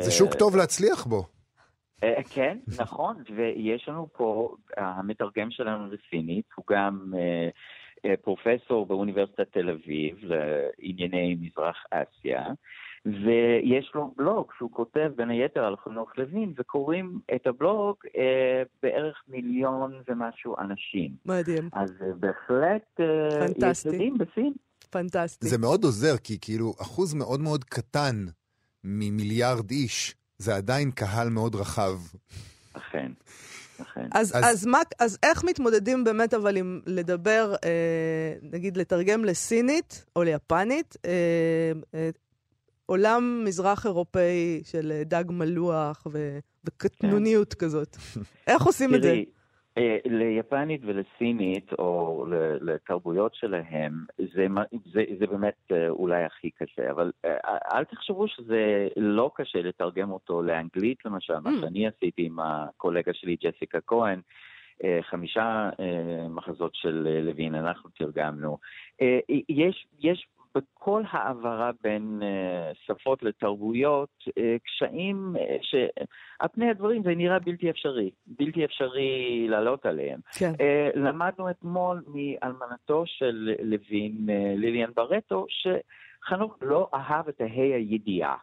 [0.00, 1.24] זה שוק טוב להצליח בו.
[2.30, 7.12] כן, נכון, ויש לנו פה, המתרגם שלנו לסינית, הוא גם
[8.22, 12.44] פרופסור באוניברסיטת תל אביב לענייני מזרח אסיה,
[13.06, 19.22] ויש לו בלוג שהוא כותב בין היתר על חנוך לוין, וקוראים את הבלוג אה, בערך
[19.28, 21.10] מיליון ומשהו אנשים.
[21.26, 23.84] מדהים, אז אה, בהחלט אה, יש.
[23.86, 24.52] יודעים בסין.
[24.90, 25.48] פנטסטי.
[25.48, 28.14] זה מאוד עוזר, כי כאילו אחוז מאוד מאוד קטן
[28.84, 31.92] ממיליארד איש, זה עדיין קהל מאוד רחב.
[32.72, 33.12] אכן,
[33.82, 34.06] אכן.
[34.12, 34.44] אז, אז- אז...
[34.44, 40.96] אז, מה, אז איך מתמודדים באמת אבל עם לדבר, אה, נגיד לתרגם לסינית או ליפנית,
[41.04, 41.10] אה,
[41.94, 42.10] אה,
[42.90, 47.96] עולם מזרח אירופאי של אה, דג מלוח ו, וקטנוניות כזאת.
[48.46, 49.14] איך עושים את זה?
[49.78, 52.24] אה, ליפנית ולסינית, או
[52.60, 53.92] לתרבויות שלהם,
[54.34, 57.12] זה, מה- זה, זה באמת אה, אולי הכי קשה, אבל
[57.72, 61.60] אל תחשבו שזה לא קשה לתרגם אותו לאנגלית, למשל, מה Mm.
[61.60, 64.20] שאני עשיתי עם הקולגה שלי, ג'סיקה כהן.
[65.10, 65.70] חמישה
[66.30, 68.58] מחזות של לוין, אנחנו תרגמנו.
[69.48, 77.14] יש, יש בכל העברה בין אה, שפות לתרבויות אה, קשיים אה, שעל פני הדברים זה
[77.14, 80.20] נראה בלתי אפשרי, בלתי אפשרי לעלות עליהם.
[80.38, 80.52] כן.
[80.94, 88.36] למדנו אתמול מאלמנתו של לוין, ליליאן ברטו, שחנוך לא אהב את ההי הידיעה.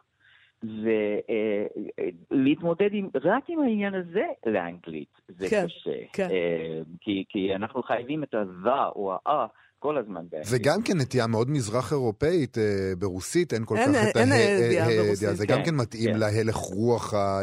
[2.30, 6.06] ולהתמודד עם, רק עם העניין הזה לאנגלית זה כן, קשה.
[6.12, 6.28] כן.
[7.00, 9.46] כי, כי אנחנו חייבים את ה-the או ה-אה
[9.86, 10.46] כל הזמן באנגלית.
[10.50, 12.62] וגם כן נטייה מאוד מזרח אירופאית, אה,
[12.98, 15.28] ברוסית אין כל אין- כך את אין הה- ידיעה הה- ברוסית.
[15.36, 16.18] זה גם כן, כן מתאים כן.
[16.18, 17.40] להלך רוח ה-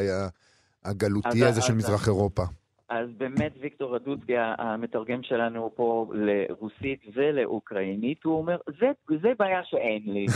[0.85, 2.43] הגלותי אז- הזה של אז- מזרח אירופה.
[2.89, 8.85] אז באמת ויקטור רדוצקי, המתרגם שלנו פה לרוסית ולאוקראינית, הוא אומר, זה,
[9.21, 10.25] זה בעיה שאין לי.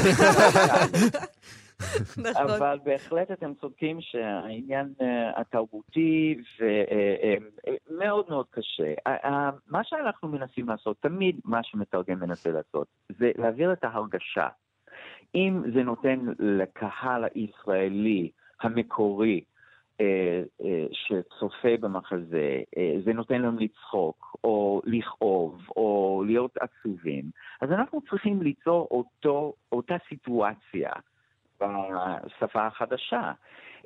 [2.18, 2.50] נכון.
[2.50, 6.42] אבל בהחלט אתם צודקים שהעניין אה, התרבותי
[7.90, 8.94] ומאוד מאוד קשה.
[9.06, 12.88] ה- ה- מה שאנחנו מנסים לעשות, תמיד מה שמתרגם מנסה לעשות,
[13.20, 14.48] זה להעביר את ההרגשה.
[15.36, 19.42] אם זה נותן לקהל הישראלי המקורי,
[20.02, 27.24] אה, אה, שצופה במחזה, אה, זה נותן להם לצחוק, או לכאוב, או להיות עצובים,
[27.62, 30.92] אז אנחנו צריכים ליצור אותו, אותה סיטואציה
[31.62, 33.32] בשפה החדשה.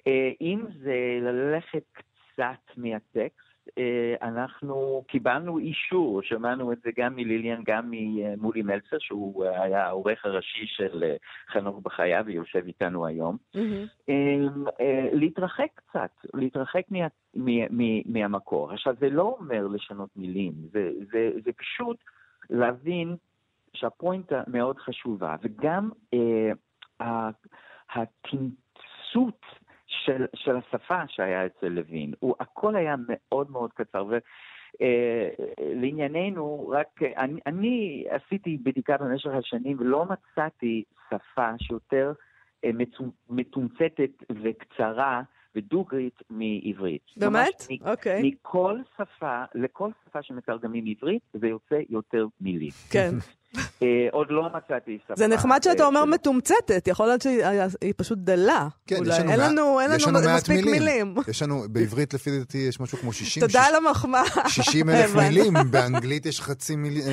[0.08, 7.62] אה, אם זה ללכת קצת מהטקסט, אה, אנחנו קיבלנו אישור, שמענו את זה גם מליליאן,
[7.66, 11.16] גם ממולי מלצר, שהוא היה העורך הראשי של אה,
[11.54, 13.38] חנוך בחייו ויושב איתנו היום.
[14.10, 18.72] אה, להתרחק קצת, להתרחק מה, מה, מה, מהמקור.
[18.72, 21.98] עכשיו, זה לא אומר לשנות מילים, זה, זה, זה פשוט
[22.50, 23.16] להבין
[23.74, 25.90] שהפוינטה מאוד חשובה, וגם
[27.96, 29.42] התמצות
[29.88, 34.06] של, של השפה שהיה אצל לוין, הוא, הכל היה מאוד מאוד קצר.
[34.06, 34.18] ו,
[34.82, 42.14] אה, לענייננו, רק אני, אני עשיתי בדיקה במשך השנים ולא מצאתי שפה שיותר
[42.66, 42.70] אה,
[43.30, 44.12] מתומצתת
[44.44, 45.22] וקצרה
[45.56, 47.02] ודוגרית מעברית.
[47.18, 47.68] באמת?
[47.86, 48.22] אוקיי.
[48.24, 52.72] מכל שפה, לכל שפה שמתרגמים עברית, זה יוצא יותר מילים.
[52.92, 53.12] כן.
[53.58, 55.14] אה, עוד לא מצאתי שפה.
[55.18, 56.12] זה נחמד שאתה אה, אומר שלא.
[56.14, 58.68] מתומצתת, יכול להיות שהיא פשוט דלה.
[58.88, 59.10] כן, אולי.
[59.14, 61.16] יש לנו אין מעט- לנו, אין יש לנו מספיק מילים.
[61.28, 64.24] יש לנו, בעברית לפי דעתי יש משהו כמו 60, תודה על המחמאה.
[64.48, 65.16] 60 אלף.
[65.16, 67.04] מילים, באנגלית יש חצי מילים.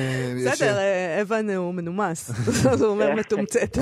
[0.51, 2.31] בסדר, אה, אבן הוא מנומס,
[2.71, 3.77] אז הוא אומר מתומצתת.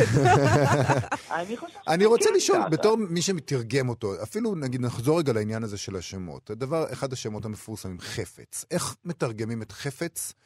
[1.87, 2.59] אני רוצה לשאול.
[2.71, 6.49] בתור מי שמתרגם אותו, אפילו נגיד נחזור רגע לעניין הזה של השמות.
[6.49, 8.65] הדבר, אחד השמות המפורסמים, חפץ.
[8.71, 10.41] איך מתרגמים את חפץ, אה,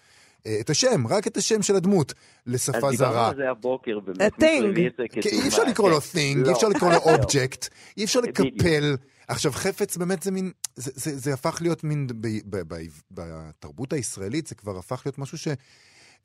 [0.61, 2.13] את השם, רק את השם של הדמות,
[2.47, 3.29] לשפה אז דיברנו זרה?
[3.29, 4.43] על זה הבוקר, באמת.
[4.43, 6.17] אי אפשר לקרוא לו כן.
[6.17, 6.47] thing, לא.
[6.47, 7.15] אי אפשר לקרוא לו לא.
[7.15, 8.19] object, אי אפשר.
[8.19, 8.95] לקפל.
[9.27, 13.93] עכשיו, חפץ באמת זה מין, זה, זה, זה הפך להיות מין, ב, ב, ב, בתרבות
[13.93, 15.37] הישראלית זה כבר הפך להיות משהו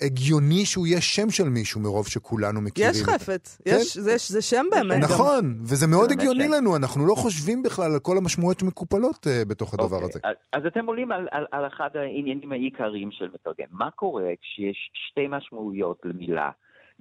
[0.02, 2.90] שהגיוני שהוא יהיה שם של מישהו מרוב שכולנו מכירים.
[2.90, 4.96] יש חפץ, יש- זה- זה שם באמת.
[4.96, 5.02] גם.
[5.02, 6.52] נכון, וזה מאוד הגיוני שם.
[6.52, 10.20] לנו, אנחנו לא חושבים בכלל על כל המשמעויות שמקופלות אה, בתוך הדבר אוקיי, הזה.
[10.24, 13.66] אז, אז אתם עולים על, על, על אחד העניינים העיקריים של מתרגם.
[13.70, 14.76] מה קורה כשיש
[15.11, 16.50] שתי משמעויות למילה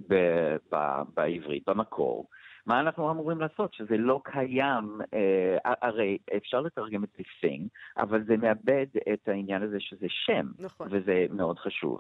[0.10, 0.14] ב,
[0.72, 0.76] ב,
[1.16, 2.26] בעברית, במקור?
[2.66, 3.74] מה אנחנו אמורים לעשות?
[3.74, 7.62] שזה לא קיים, אה, הרי אפשר לתרגם את thing,
[7.98, 10.88] אבל זה מאבד את העניין הזה שזה שם, נכון.
[10.92, 12.00] וזה מאוד חשוב.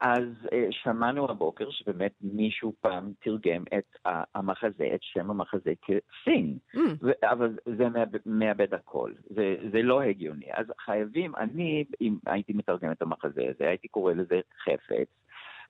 [0.00, 3.96] אז אה, שמענו הבוקר שבאמת מישהו פעם תרגם את
[4.34, 6.76] המחזה, את שם המחזה כ-thing.
[6.76, 10.46] Mm, ו- אבל זה מאבד, מאבד הכל, זה, זה לא הגיוני.
[10.52, 15.08] אז חייבים, אני, אם הייתי מתרגם את המחזה הזה, הייתי קורא לזה חפץ,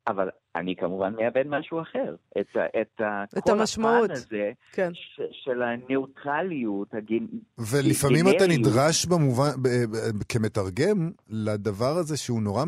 [0.07, 2.15] אבל אני כמובן מאבד משהו אחר.
[2.41, 2.47] את,
[2.81, 3.01] את,
[3.39, 4.05] את כל המשמעות.
[4.11, 4.91] הפן הזה כן.
[4.95, 7.27] ש, של הניוטרליות, הגן...
[7.59, 8.61] ולפעמים אתה גנריות.
[8.67, 12.65] נדרש במובן, ב- ב- כמתרגם לדבר הזה שהוא נורא,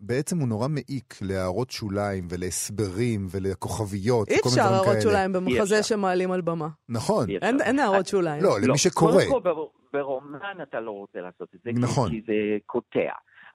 [0.00, 4.28] בעצם הוא נורא מעיק להערות שוליים ולהסברים ולכוכביות.
[4.28, 4.96] אי אפשר הערות.
[5.02, 5.82] שוליים במחזה אפשר.
[5.82, 6.68] שמעלים על במה.
[6.88, 7.30] נכון.
[7.42, 8.42] אין אין הערות שוליים.
[8.42, 9.12] לא, למי שקורא.
[9.12, 12.10] קודם כל בר- ברומן אתה לא רוצה לעשות את זה, נכון.
[12.10, 12.32] כי זה
[12.66, 12.98] קוטע.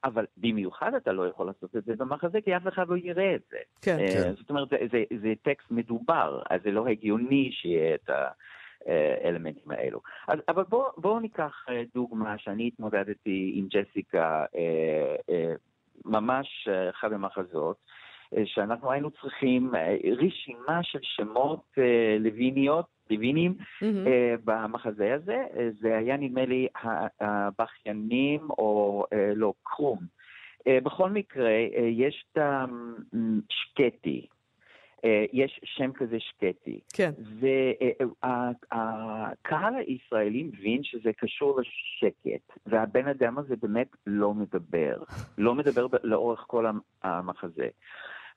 [0.04, 3.42] אבל במיוחד אתה לא יכול לעשות את זה במחזה, כי אף אחד לא יראה את
[3.52, 3.58] זה.
[3.82, 4.00] כן.
[4.00, 4.34] אה, כן.
[4.34, 8.10] זאת אומרת, זה, זה, זה טקסט מדובר, אז זה לא הגיוני שיהיה את
[8.86, 10.02] האלמנטים האלו.
[10.28, 15.54] אז, אבל בואו בוא ניקח אה, דוגמה שאני התמודדתי עם ג'סיקה אה, אה,
[16.06, 17.78] ממש אה, אחד המחזות,
[18.38, 22.18] אה, שאנחנו היינו צריכים אה, רשימה של שמות אה,
[23.12, 24.08] לווינים, מהמם.
[24.08, 26.68] אה, במחזה הזה, אה, זה היה נדמה לי
[27.22, 30.00] הבכיינים או אה, לא, קרום.
[30.68, 34.26] אה, בכל מקרה, אה, יש את השקטי,
[35.06, 36.80] אה, יש שם כזה שקטי.
[36.94, 37.12] כן.
[38.72, 44.98] והקהל הישראלי מבין שזה קשור לשקט, והבן אדם הזה באמת לא מדבר,
[45.38, 47.68] לא מדבר לאורך כל המ- המחזה.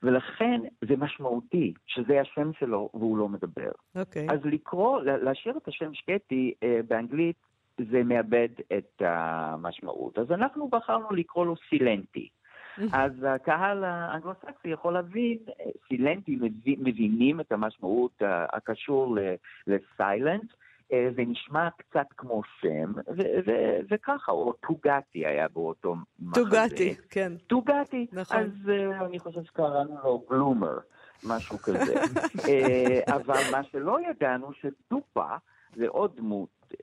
[0.03, 3.71] ולכן זה משמעותי שזה השם שלו והוא לא מדבר.
[3.95, 4.27] אוקיי.
[4.29, 7.35] אז לקרוא, לה- להשאיר את השם שקטי אה, באנגלית,
[7.91, 10.17] זה מאבד את המשמעות.
[10.17, 12.29] אז אנחנו בחרנו לקרוא לו סילנטי.
[12.93, 19.17] אז הקהל האנגלוסקסי יכול להבין, אה, סילנטי מבינים את המשמעות אה, הקשור
[19.67, 20.53] לסיילנט,
[21.15, 26.43] זה נשמע קצת כמו שם, ו- ו- וככה, או טוגתי היה באותו מחזה.
[26.43, 27.33] טוגתי, כן.
[27.47, 28.07] טוגתי.
[28.11, 28.37] נכון.
[28.37, 30.77] אז uh, אני חושב שקראנו לו גלומר,
[31.23, 31.93] משהו כזה.
[32.03, 35.35] uh, אבל מה שלא ידענו, שדופה
[35.75, 36.77] זה עוד דמות uh,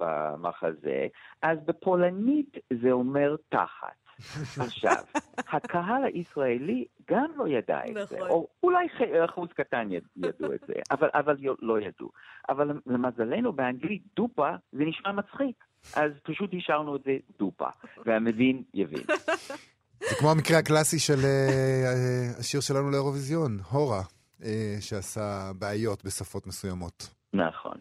[0.00, 1.06] במחזה,
[1.42, 4.01] אז בפולנית זה אומר תחת.
[4.66, 4.96] עכשיו,
[5.38, 8.28] הקהל הישראלי גם לא ידע את זה, נכון.
[8.30, 8.86] או אולי
[9.24, 12.10] אחוז קטן יד- ידעו את זה, אבל, אבל לא ידעו.
[12.48, 15.56] אבל למזלנו באנגלית דופה זה נשמע מצחיק,
[15.96, 17.68] אז פשוט השארנו את זה דופה,
[18.06, 19.02] והמבין יבין.
[20.10, 21.48] זה כמו המקרה הקלאסי של אה,
[21.86, 24.02] אה, השיר שלנו לאירוויזיון, הורה,
[24.44, 27.08] אה, שעשה בעיות בשפות מסוימות.
[27.34, 27.72] נכון.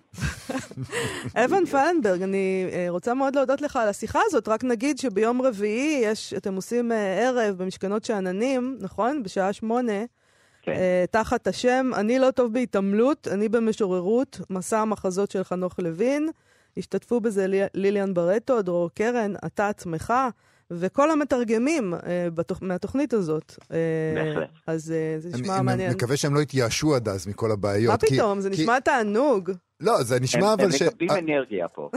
[1.36, 4.48] אבן פלנברג, אני אה, רוצה מאוד להודות לך על השיחה הזאת.
[4.48, 9.24] רק נגיד שביום רביעי יש, אתם עושים אה, ערב במשכנות שאננים, נכון?
[9.24, 10.04] בשעה שמונה.
[10.62, 10.72] כן.
[10.72, 16.30] אה, תחת השם "אני לא טוב בהתעמלות, אני במשוררות", מסע המחזות של חנוך לוין.
[16.78, 20.14] השתתפו בזה לי- ליליאן ברטו, דרור קרן, אתה עצמך,
[20.80, 22.00] וכל המתרגמים אה,
[22.36, 22.62] בתוכ...
[22.62, 23.56] מהתוכנית הזאת.
[23.72, 23.78] אה,
[24.16, 24.50] בהחלט.
[24.68, 25.92] אז אה, זה אני נשמע אני מעניין.
[25.94, 27.92] מקווה שהם לא יתייאשו עד אז מכל הבעיות.
[27.92, 28.40] מה כי- פתאום?
[28.42, 29.52] זה כי- נשמע תענוג.
[29.80, 30.82] לא, זה נשמע הם, אבל הם ש...
[30.82, 31.90] מקבלים אה, אנרגיה פה.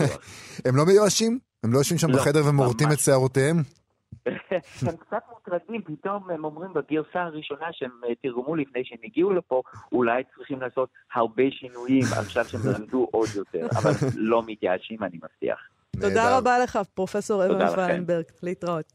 [0.66, 1.38] הם לא מיואשים?
[1.64, 2.98] הם לא יושבים שם לא, בחדר ומורטים את.
[2.98, 3.56] שערותיהם?
[4.86, 9.62] הם קצת מוטרדים, פתאום הם אומרים בגרסה הראשונה שהם אה, תרגמו לפני שהם הגיעו לפה,
[9.92, 15.58] אולי צריכים לעשות הרבה שינויים עכשיו שהם למדו עוד יותר, אבל לא מתייאשים, אני מבטיח.
[16.00, 16.38] תודה.
[16.38, 17.74] רבה לך, פרופסור אבן.
[17.74, 18.24] פלנברג.
[18.42, 18.92] להתראות.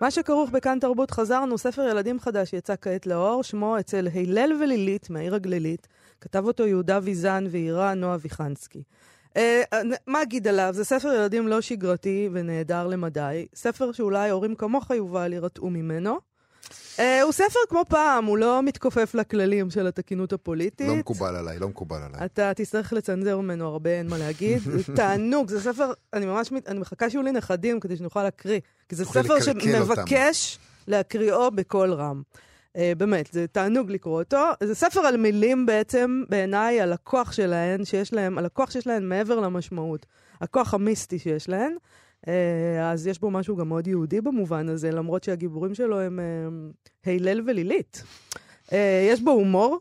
[0.00, 5.10] מה שכרוך בכאן תרבות חזרנו, ספר ילדים חדש יצא כעת לאור, שמו אצל הלל ולילית
[5.10, 5.88] מהעיר הגלילית,
[6.20, 8.82] כתב אותו יהודה ויזן ואירה נועה ויחנסקי.
[9.36, 9.62] אה,
[10.06, 10.70] מה אגיד עליו?
[10.72, 13.46] זה ספר ילדים לא שגרתי ונהדר למדי.
[13.54, 16.18] ספר שאולי הורים כמוך, יובל, יירתעו ממנו.
[16.96, 20.88] Uh, הוא ספר כמו פעם, הוא לא מתכופף לכללים של התקינות הפוליטית.
[20.88, 22.24] לא מקובל עליי, לא מקובל עליי.
[22.24, 24.62] אתה תצטרך לצנזר ממנו הרבה, אין מה להגיד.
[24.96, 28.60] תענוג, זה ספר, אני ממש, אני מחכה שיהיו לי נכדים כדי שנוכל להקריא.
[28.88, 32.22] כי זה ספר שמבקש להקריאו בקול רם.
[32.74, 34.44] Uh, באמת, זה תענוג לקרוא אותו.
[34.62, 39.08] זה ספר על מילים בעצם, בעיניי, על הכוח שלהן, שיש להם, על הכוח שיש להן
[39.08, 40.06] מעבר למשמעות.
[40.40, 41.76] הכוח המיסטי שיש להן.
[42.28, 46.24] אה, אז יש בו משהו גם מאוד יהודי במובן הזה, למרות שהגיבורים שלו הם אה,
[47.04, 48.02] הילל ולילית.
[48.72, 49.78] אה, יש בו הומור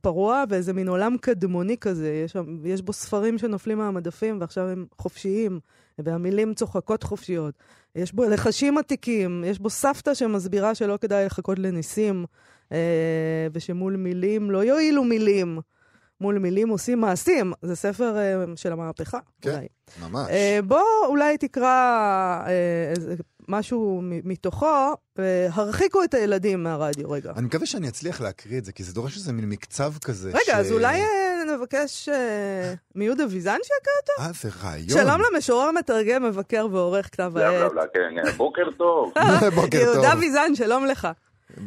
[0.00, 2.22] פרוע ואיזה מין עולם קדמוני כזה.
[2.24, 5.60] יש, יש בו ספרים שנופלים מהמדפים ועכשיו הם חופשיים,
[5.98, 7.54] והמילים צוחקות חופשיות.
[7.96, 12.24] יש בו לחשים עתיקים, יש בו סבתא שמסבירה שלא כדאי לחכות לניסים,
[13.52, 15.58] ושמול מילים לא יועילו מילים.
[16.20, 17.52] מול מילים עושים מעשים.
[17.62, 19.66] זה ספר uh, של המהפכה, כן, אולי.
[20.00, 20.28] ממש.
[20.28, 25.20] Uh, בוא אולי תקרא uh, משהו מתוכו, uh,
[25.52, 27.32] הרחיקו את הילדים מהרדיו, רגע.
[27.36, 30.28] אני מקווה שאני אצליח להקריא את זה, כי זה דורש איזה מין מקצב כזה.
[30.28, 30.50] רגע, ש...
[30.50, 32.08] אז אולי uh, נבקש
[32.94, 34.22] מיהודה ויזן שיקרא אותו?
[34.22, 34.88] אה, זה רעיון.
[34.88, 37.72] שלום למשורר, מתרגם, מבקר ועורך כתב העת.
[37.94, 39.12] כן, בוקר טוב.
[39.54, 39.94] בוקר טוב.
[39.94, 41.08] יהודה ויזן, שלום לך.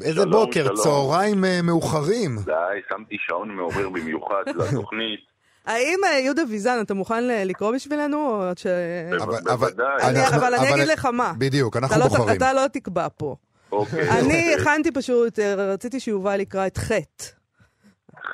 [0.02, 0.78] איזה שלום, בוקר, שלום.
[0.78, 2.36] צהריים uh, מאוחרים.
[2.46, 2.54] די,
[2.90, 5.20] שמתי שעון מעורר במיוחד לתוכנית.
[5.66, 8.42] האם אה, יהודה ויזן, אתה מוכן לקרוא בשבילנו?
[8.58, 8.68] ש...
[9.44, 10.28] בוודאי.
[10.36, 11.34] אבל אני אגיד לך מה.
[11.38, 12.38] בדיוק, אנחנו לא בוחרים.
[12.38, 13.36] אתה לא תקבע פה.
[13.72, 14.10] אוקיי.
[14.20, 17.26] אני הכנתי פשוט, אה, רציתי שיובל יקרא את חטא.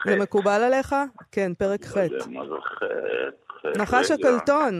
[0.06, 0.96] זה מקובל עליך?
[1.32, 2.30] כן, פרק זה חטא?
[3.78, 4.80] נחש הקלטון.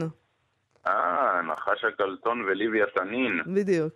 [0.86, 3.40] אה, נחש הקלטון וליבי התנין.
[3.46, 3.92] בדיוק.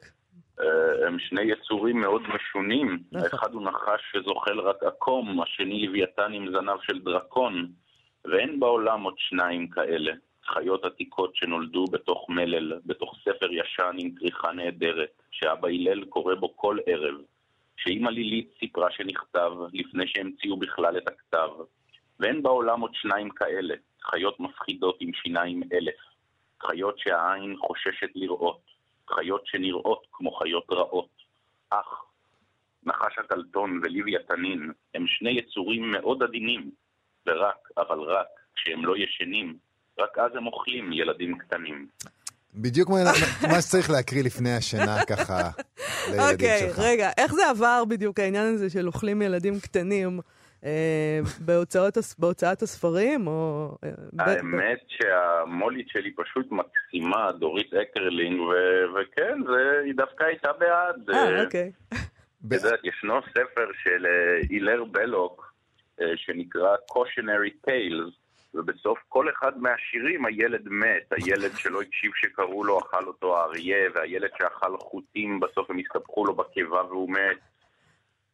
[0.61, 2.99] אה, הם שני יצורים מאוד משונים.
[3.13, 3.29] נכון.
[3.33, 7.69] האחד הוא נחש שזוחל רק עקום, השני לוויתן עם זנב של דרקון.
[8.25, 10.13] ואין בעולם עוד שניים כאלה.
[10.47, 16.57] חיות עתיקות שנולדו בתוך מלל, בתוך ספר ישן עם כריכה נהדרת, שאבא הלל קורא בו
[16.57, 17.15] כל ערב,
[17.77, 21.49] שאימא לילית סיפרה שנכתב לפני שהמציאו בכלל את הכתב.
[22.21, 25.95] ואין בעולם עוד שניים כאלה, חיות מפחידות עם שיניים אלף,
[26.63, 28.74] חיות שהעין חוששת לראות,
[29.15, 31.09] חיות שנראות כמו חיות רעות.
[31.71, 32.05] אך,
[32.87, 36.71] נחש הטלטון ולוויתנין הם שני יצורים מאוד עדינים,
[37.27, 39.57] ורק, אבל רק, כשהם לא ישנים,
[39.99, 41.87] רק אז הם אוכלים ילדים קטנים.
[42.55, 42.91] בדיוק
[43.49, 45.51] מה שצריך להקריא לפני השינה ככה
[46.11, 46.79] לילדים okay, שלך.
[46.79, 50.21] אוקיי, רגע, איך זה עבר בדיוק העניין הזה של אוכלים ילדים קטנים?
[50.65, 53.71] אה, בהוצאות, בהוצאת הספרים, או...
[53.85, 54.81] אה, האמת.
[54.89, 61.11] שהמו"לית שלי פשוט מקסימה, דורית אקרלינג, ו- וכן, זה, היא דווקא הייתה בעד.
[61.11, 61.73] אה, אוקיי.
[62.49, 65.55] את יודעת, ישנו ספר של אה, הילר בלוק,
[66.01, 68.13] אה, שנקרא Cautionary Tales,
[68.55, 74.31] ובסוף כל אחד מהשירים הילד מת, הילד שלא הקשיב שקראו לו אכל אותו האריה, והילד
[74.39, 77.39] שאכל חוטים בסוף הם הסתבכו לו בקיבה והוא מת.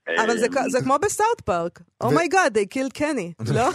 [0.08, 1.80] אבל זה, אה, זה כמו בסאוט פארק.
[2.00, 3.44] Oh my god, oh they killed Kenny.
[3.54, 3.68] לא?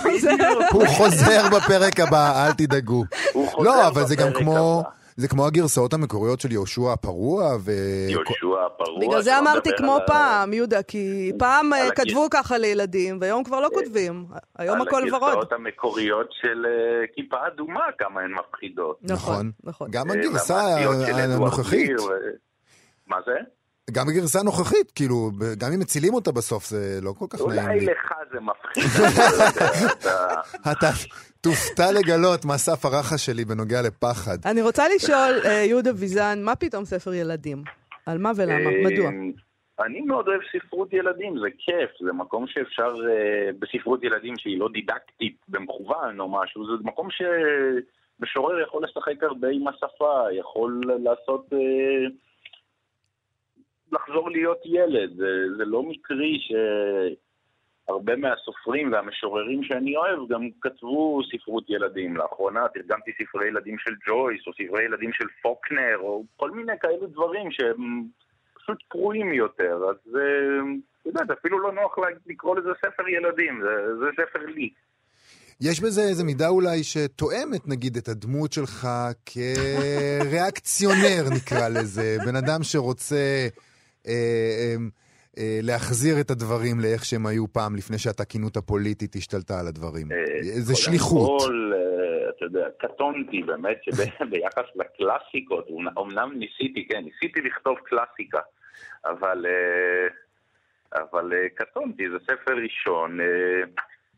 [0.71, 3.03] הוא חוזר בפרק הבא, אל תדאגו.
[3.35, 4.83] לא, אבל זה גם כמו...
[5.17, 7.71] זה כמו הגרסאות המקוריות של יהושע הפרוע ו...
[8.09, 8.99] יהושע הפרוע.
[9.07, 13.69] בגלל זה אמרתי כמו פעם, יהודה, כי פעם אה, כתבו ככה לילדים, והיום כבר לא
[13.73, 14.25] כותבים.
[14.57, 15.23] היום הכל ורוד.
[15.23, 18.99] על הגרסאות המקוריות של אה, כיפה אדומה, כמה הן מפחידות.
[19.01, 19.87] נכון, נכון.
[19.91, 20.75] גם הגרסה
[21.23, 21.91] הנוכחית.
[23.07, 23.33] מה זה?
[23.91, 27.61] גם בגרסה הנוכחית, כאילו, גם אם מצילים אותה בסוף, זה לא כל כך נעים לי.
[27.61, 28.83] אולי לך זה מפחיד.
[30.71, 30.89] אתה
[31.41, 34.37] תופתע לגלות מה סף הרחש שלי בנוגע לפחד.
[34.45, 37.63] אני רוצה לשאול, אה, יהודה ויזן, מה פתאום ספר ילדים?
[38.05, 38.69] על מה ולמה?
[38.69, 39.09] אה, מדוע?
[39.85, 44.69] אני מאוד אוהב ספרות ילדים, זה כיף, זה מקום שאפשר, אה, בספרות ילדים שהיא לא
[44.73, 51.49] דידקטית במכוון או משהו, זה מקום שמשורר יכול לשחק הרבה עם השפה, יכול לעשות...
[53.91, 55.15] לחזור להיות ילד.
[55.17, 56.37] זה, זה לא מקרי
[57.87, 62.17] שהרבה מהסופרים והמשוררים שאני אוהב גם כתבו ספרות ילדים.
[62.17, 67.07] לאחרונה תרגמתי ספרי ילדים של ג'ויס, או ספרי ילדים של פוקנר, או כל מיני כאלה
[67.07, 68.03] דברים שהם
[68.53, 69.79] פשוט פרועים יותר.
[69.89, 70.17] אז
[71.01, 71.95] אתה יודע, אפילו לא נוח
[72.25, 74.69] לקרוא לזה ספר ילדים, זה, זה ספר לי.
[75.61, 78.87] יש בזה איזה מידה אולי שתואמת, נגיד, את הדמות שלך
[79.25, 82.17] כריאקציונר, נקרא לזה.
[82.25, 83.47] בן אדם שרוצה אה, אה,
[85.63, 90.11] להחזיר את הדברים לאיך שהם היו פעם, לפני שהתקינות הפוליטית השתלטה על הדברים.
[90.11, 91.41] אה, זה שליחות.
[91.41, 91.73] כל,
[92.29, 95.67] אתה יודע, קטונתי באמת שביחס לקלאסיקות,
[95.99, 98.39] אמנם ניסיתי, כן, ניסיתי לכתוב קלאסיקה,
[99.05, 99.45] אבל,
[100.93, 103.17] אבל קטונתי, זה ספר ראשון.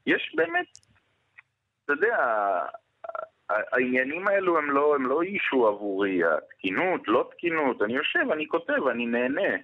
[0.08, 0.68] יש באמת,
[1.86, 2.18] אתה יודע,
[3.50, 8.88] העניינים האלו הם לא, הם לא אישו עבורי, התקינות, לא תקינות, אני יושב, אני כותב,
[8.92, 9.58] אני נהנה.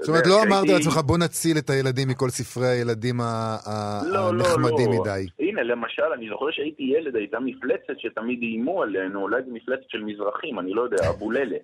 [0.00, 4.94] זאת אומרת, לא אמרת לעצמך, בוא נציל את הילדים מכל ספרי הילדים לא, הנחמדים לא,
[4.94, 5.00] לא.
[5.00, 5.26] מדי.
[5.54, 10.02] הנה, למשל, אני זוכר שהייתי ילד, הייתה מפלצת שתמיד איימו עלינו, אולי זו מפלצת של
[10.04, 11.56] מזרחים, אני לא יודע, אבוללה.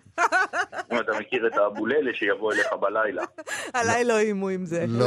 [0.92, 3.22] אם אתה מכיר את האבוללה שיבוא אליך בלילה.
[3.74, 4.85] עליי לא איימו עם זה.
[4.88, 5.07] לא,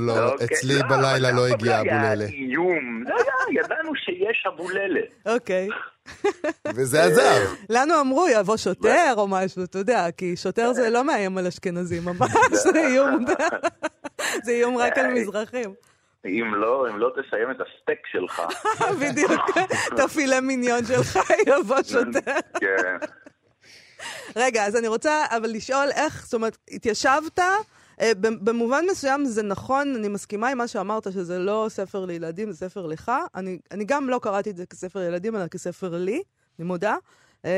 [0.00, 0.46] לא, אוקיי.
[0.46, 2.16] אצלי בלילה לא הגיע אבוללה.
[2.16, 3.04] זה היה איום,
[3.52, 5.00] ידענו שיש אבוללה.
[5.26, 5.68] אוקיי.
[6.74, 7.44] וזה עזר.
[7.70, 12.02] לנו אמרו, יבוא שוטר או משהו, אתה יודע, כי שוטר זה לא מאיים על אשכנזים,
[12.04, 13.24] ממש, זה איום,
[14.44, 15.87] זה איום רק על מזרחים.
[16.24, 18.42] אם לא, אם לא תסיים את הסטייק שלך.
[19.00, 19.40] בדיוק,
[19.94, 22.34] את הפילה מיניון שלך יבוא שוטר.
[22.60, 22.96] כן.
[24.36, 27.38] רגע, אז אני רוצה אבל לשאול איך, זאת אומרת, התיישבת,
[28.00, 32.68] אה, במובן מסוים זה נכון, אני מסכימה עם מה שאמרת, שזה לא ספר לילדים, זה
[32.68, 33.12] ספר לך.
[33.34, 36.22] אני, אני גם לא קראתי את זה כספר ילדים, אלא כספר לי,
[36.58, 36.96] אני מודה.
[37.44, 37.50] אמ,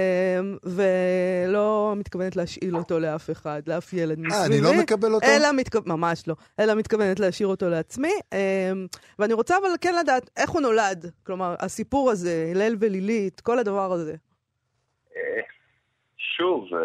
[0.62, 4.34] ולא מתכוונת להשאיל אותו לאף אחד, לאף ילד מסביבי.
[4.40, 5.26] אה, אני לא מקבל אותו?
[5.26, 6.34] אלא מתכוונת, ממש לא.
[6.60, 8.12] אלא מתכוונת להשאיר אותו לעצמי.
[8.32, 8.86] אמ,
[9.18, 11.10] ואני רוצה אבל כן לדעת איך הוא נולד.
[11.26, 14.14] כלומר, הסיפור הזה, הלל ולילית, כל הדבר הזה.
[16.20, 16.80] שוב, אה,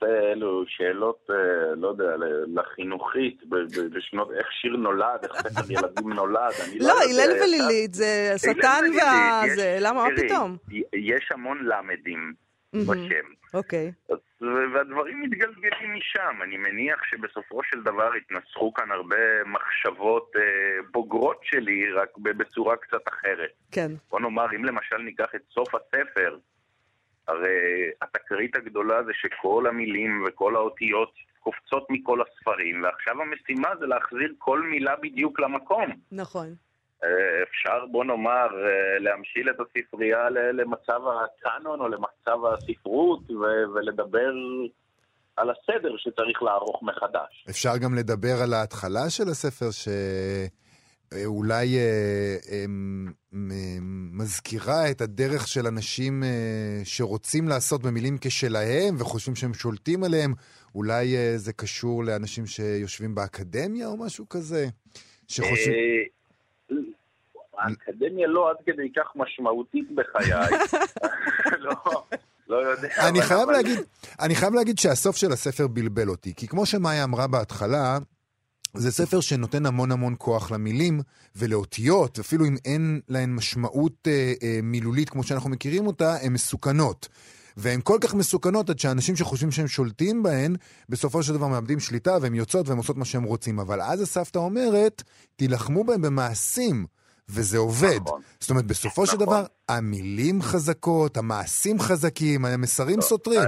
[0.00, 2.04] זה אלו שאלות, אה, לא יודע,
[2.54, 3.42] לחינוכית,
[3.94, 8.84] בשנות, איך שיר נולד, איך ספר ילדים נולד, אני לא, לא הלל ולילית זה השטן
[8.96, 10.56] והזה, למה, מה פתאום?
[10.92, 12.32] יש המון למדים
[12.74, 13.26] בשם.
[13.54, 13.92] אוקיי.
[14.74, 16.42] והדברים מתגלגלים משם.
[16.42, 20.42] אני מניח שבסופו של דבר התנסחו כאן הרבה מחשבות אה,
[20.90, 23.50] בוגרות שלי, רק בצורה קצת אחרת.
[23.72, 23.92] כן.
[24.10, 26.38] בוא נאמר, אם למשל ניקח את סוף הספר,
[27.28, 34.34] הרי התקרית הגדולה זה שכל המילים וכל האותיות קופצות מכל הספרים, ועכשיו המשימה זה להחזיר
[34.38, 35.86] כל מילה בדיוק למקום.
[36.12, 36.54] נכון.
[37.04, 43.30] אה, אפשר, בוא נאמר, אה, להמשיל את הספרייה למצב הקאנון או למצב הספרות
[43.74, 44.32] ולדבר
[45.36, 47.46] על הסדר שצריך לערוך מחדש.
[47.50, 49.88] אפשר גם לדבר על ההתחלה של הספר, ש...
[51.24, 52.64] אולי אה, אה,
[54.12, 60.34] מזכירה את הדרך של אנשים אה, שרוצים לעשות במילים כשלהם וחושבים שהם שולטים עליהם.
[60.74, 64.66] אולי אה, זה קשור לאנשים שיושבים באקדמיה או משהו כזה?
[65.28, 65.74] שחושבים...
[65.74, 66.76] אה,
[67.58, 70.32] האקדמיה לא עד כדי כך משמעותית בחיי.
[71.64, 71.74] לא,
[72.48, 72.88] לא יודע.
[73.08, 73.52] אני חייב, אבל...
[73.52, 73.78] להגיד,
[74.20, 77.98] אני חייב להגיד שהסוף של הספר בלבל אותי, כי כמו שמאיה אמרה בהתחלה,
[78.74, 81.00] זה ספר שנותן המון המון כוח למילים
[81.36, 87.08] ולאותיות, אפילו אם אין להן משמעות אה, אה, מילולית כמו שאנחנו מכירים אותה, הן מסוכנות.
[87.56, 90.56] והן כל כך מסוכנות עד שאנשים שחושבים שהם שולטים בהן,
[90.88, 93.58] בסופו של דבר מאבדים שליטה והן יוצאות והן עושות מה שהן רוצים.
[93.60, 95.02] אבל אז הסבתא אומרת,
[95.36, 96.86] תילחמו בהן במעשים.
[97.34, 98.00] וזה עובד.
[98.06, 98.20] נכון.
[98.40, 99.06] זאת אומרת, בסופו נכון.
[99.18, 103.40] של דבר, המילים חזקות, המעשים חזקים, המסרים לא, סותרים.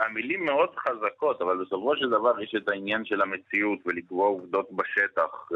[0.00, 5.48] המילים מאוד חזקות, אבל בסופו של דבר יש את העניין של המציאות ולקבוע עובדות בשטח.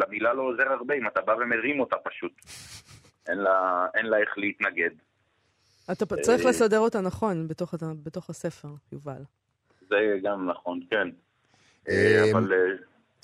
[0.00, 2.32] למילה לא עוזר הרבה אם אתה בא ומרים אותה פשוט.
[3.28, 4.90] אין לה, אין לה איך להתנגד.
[5.92, 9.22] אתה צריך אה, לסדר אותה נכון בתוך, בתוך הספר, יובל.
[9.88, 11.08] זה גם נכון, כן.
[11.88, 12.52] אה, אבל...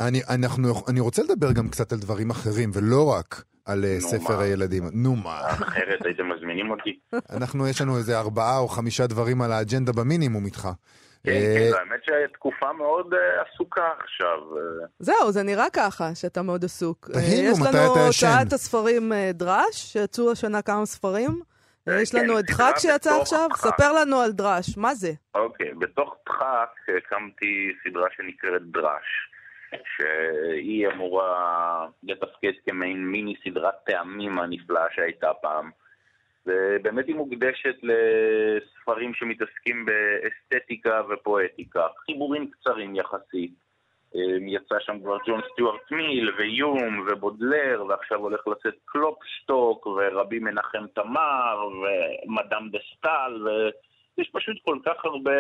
[0.09, 4.37] אני, אנחנו, אני רוצה לדבר גם קצת על דברים אחרים, ולא רק על אה, ספר
[4.37, 4.43] מה?
[4.43, 4.85] הילדים.
[4.93, 5.41] נו מה.
[5.51, 6.99] אחרת הייתם מזמינים אותי.
[7.37, 10.69] אנחנו, יש לנו איזה ארבעה או חמישה דברים על האג'נדה במינימום איתך.
[11.25, 14.39] כן, אה, כן, האמת שתקופה מאוד אה, עסוקה עכשיו.
[14.99, 17.11] זהו, זה נראה ככה, שאתה מאוד עסוק.
[17.13, 18.09] תהינו, מתי אתה ישן?
[18.09, 21.41] יש לנו הוצאת הספרים דרש, שיצאו השנה כמה ספרים.
[21.87, 25.13] יש לנו את דחק שיצא עכשיו, ספר לנו על דרש, מה זה?
[25.35, 29.30] אוקיי, בתוך דחק הקמתי סדרה שנקראת דרש.
[29.97, 35.71] שהיא אמורה לתפקד כמעין מיני סדרת טעמים הנפלאה שהייתה פעם.
[36.47, 43.55] ובאמת היא מוקדשת לספרים שמתעסקים באסתטיקה ופואטיקה, חיבורים קצרים יחסית.
[44.15, 50.87] אמ, יצא שם כבר ג'ון סטיוארט מיל ויום ובודלר, ועכשיו הולך לצאת קלופשטוק ורבי מנחם
[50.95, 53.47] תמר ומדאם דה סטל,
[54.19, 55.33] ויש פשוט כל כך הרבה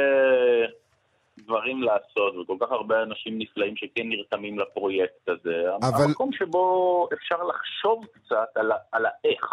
[1.44, 5.62] דברים לעשות, וכל כך הרבה אנשים נפלאים שכן נרתמים לפרויקט הזה.
[5.83, 6.05] אבל...
[6.05, 9.44] המקום שבו אפשר לחשוב קצת על, על האיך.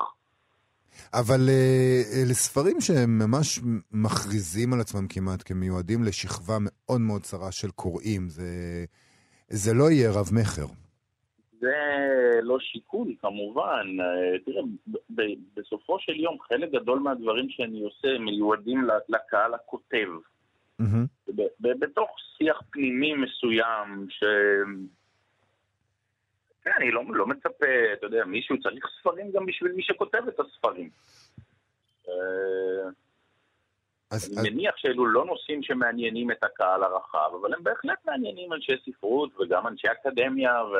[1.13, 1.39] אבל
[2.23, 3.59] אלה ספרים שהם ממש
[3.91, 8.29] מכריזים על עצמם כמעט כמיועדים לשכבה מאוד מאוד צרה של קוראים.
[8.29, 8.43] זה,
[9.49, 10.65] זה לא יהיה רב-מכר.
[11.59, 11.75] זה
[12.41, 13.87] לא שיקול, כמובן.
[13.99, 14.61] אה, תראה,
[15.55, 20.07] בסופו של יום, חלק גדול מהדברים שאני עושה מיועדים לקהל הכותב.
[20.81, 21.31] Mm-hmm.
[21.79, 24.23] בתוך שיח פנימי מסוים, ש...
[26.63, 30.39] כן, אני לא, לא מצפה, אתה יודע, מישהו צריך ספרים גם בשביל מי שכותב את
[30.39, 30.89] הספרים.
[32.07, 32.89] אה,
[34.11, 38.53] אז, אני אז, מניח שאלו לא נושאים שמעניינים את הקהל הרחב, אבל הם בהחלט מעניינים
[38.53, 40.75] אנשי ספרות וגם אנשי אקדמיה, ו...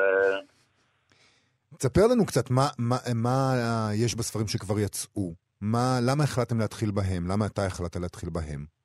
[1.78, 5.34] תספר לנו קצת מה, מה, מה אה, יש בספרים שכבר יצאו.
[5.60, 7.26] מה, למה החלטתם להתחיל בהם?
[7.28, 8.77] למה אתה החלטת להתחיל בהם?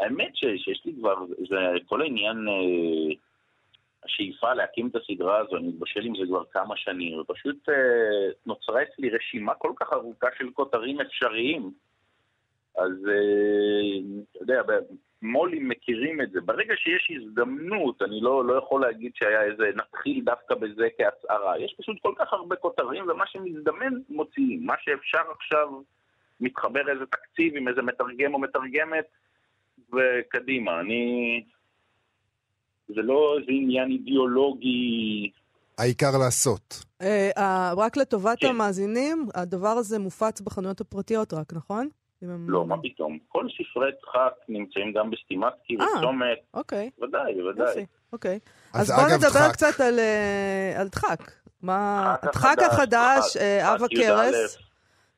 [0.00, 1.14] אמ, האמת ש- שיש לי כבר,
[1.48, 3.14] זה כל העניין, אה,
[4.04, 8.82] השאיפה להקים את הסדרה הזו, אני מתבשל עם זה כבר כמה שנים, ופשוט אה, נוצרה
[8.82, 11.70] אצלי רשימה כל כך ארוכה של כותרים אפשריים.
[12.76, 14.62] אז אה, אתה יודע,
[15.22, 16.40] מו"לים מכירים את זה.
[16.40, 21.58] ברגע שיש הזדמנות, אני לא, לא יכול להגיד שהיה איזה, נתחיל דווקא בזה כהצהרה.
[21.58, 24.66] יש פשוט כל כך הרבה כותרים, ומה שמזדמן מוציאים.
[24.66, 25.68] מה שאפשר עכשיו,
[26.40, 29.04] מתחבר איזה תקציב עם איזה מתרגם או מתרגמת,
[29.92, 30.80] וקדימה.
[30.80, 31.44] אני...
[32.88, 35.30] זה לא איזה עניין אידיאולוגי.
[35.78, 36.84] העיקר לעשות.
[37.02, 38.46] אה, אה, רק לטובת כן.
[38.48, 41.88] המאזינים, הדבר הזה מופץ בחנויות הפרטיות רק, נכון?
[42.22, 43.18] הם- לא, מה פתאום.
[43.28, 45.86] כל ספרי דחק נמצאים גם בסטימצקי אה.
[45.98, 46.38] וצומת.
[46.54, 47.86] אוקיי, ודאי, ודאי.
[48.12, 48.38] אוקיי.
[48.74, 49.52] אז אז בואו אגב, נדבר דחק.
[49.52, 51.30] קצת על, אה, על דחק.
[51.62, 52.14] מה...
[52.24, 54.02] דחק דחק החדש, אה, אב דחק י"א.
[54.12, 54.58] הכרס,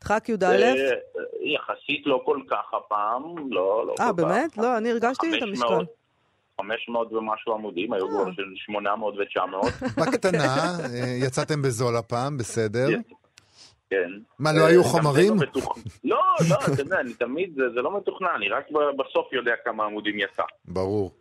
[0.01, 0.37] דחק י"א.
[0.37, 0.95] זה
[1.41, 4.05] יחסית לא כל כך הפעם, לא, לא כל כך.
[4.07, 4.57] אה, באמת?
[4.57, 5.93] לא, אני הרגשתי את 500 המשקל.
[6.61, 8.11] 500 ומשהו עמודים, היו אה.
[8.11, 9.41] כבר של 800 ו-900.
[10.01, 10.57] בקטנה,
[10.95, 12.89] אה, יצאתם בזול הפעם, בסדר.
[13.91, 14.11] כן.
[14.39, 15.37] מה, לא היו אה, חומרים?
[15.41, 15.63] לא
[16.05, 16.19] לא,
[16.51, 19.85] לא, אתה יודע, אני תמיד, זה זה לא מתוכנן, אני רק ב- בסוף יודע כמה
[19.85, 20.43] עמודים יצא.
[20.65, 21.13] ברור.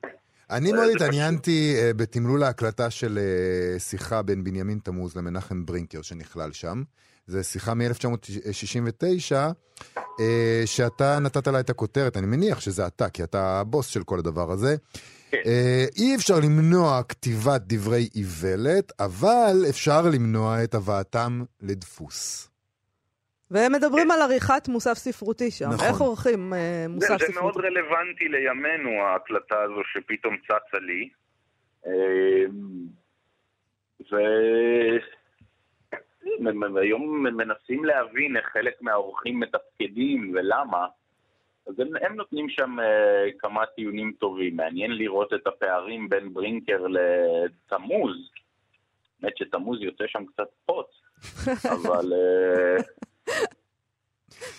[0.52, 0.90] אני מאוד.
[0.96, 6.84] התעניינתי אה, בתמלול ההקלטה של אה, שיחה בין בנימין תמוז למנחם ברינקר שנכלל שם.
[7.30, 9.36] זו שיחה מ-1969,
[10.66, 14.52] שאתה נתת לה את הכותרת, אני מניח שזה אתה, כי אתה הבוס של כל הדבר
[14.52, 14.76] הזה.
[15.32, 15.38] כן.
[15.46, 22.50] אה, אי אפשר למנוע כתיבת דברי איוולת, אבל אפשר למנוע את הבאתם לדפוס.
[23.52, 25.70] והם מדברים על עריכת מוסף ספרותי שם.
[25.70, 25.88] נכון.
[25.88, 27.68] איך עורכים אה, זה, מוסף זה מאוד ספרותי?
[27.68, 31.10] רלוונטי לימינו, ההקלטה הזו שפתאום צצה לי.
[31.88, 31.92] אה,
[34.12, 34.16] ו...
[36.76, 40.88] היום מנסים להבין איך חלק מהאורחים מתפקדים ולמה.
[41.68, 42.84] אז הם, הם נותנים שם uh,
[43.40, 44.56] כמה טיעונים טובים.
[44.56, 48.16] מעניין לראות את הפערים בין ברינקר לתמוז.
[49.24, 50.88] האמת שתמוז יוצא שם קצת פוץ,
[51.76, 52.14] אבל...
[52.14, 52.78] אה,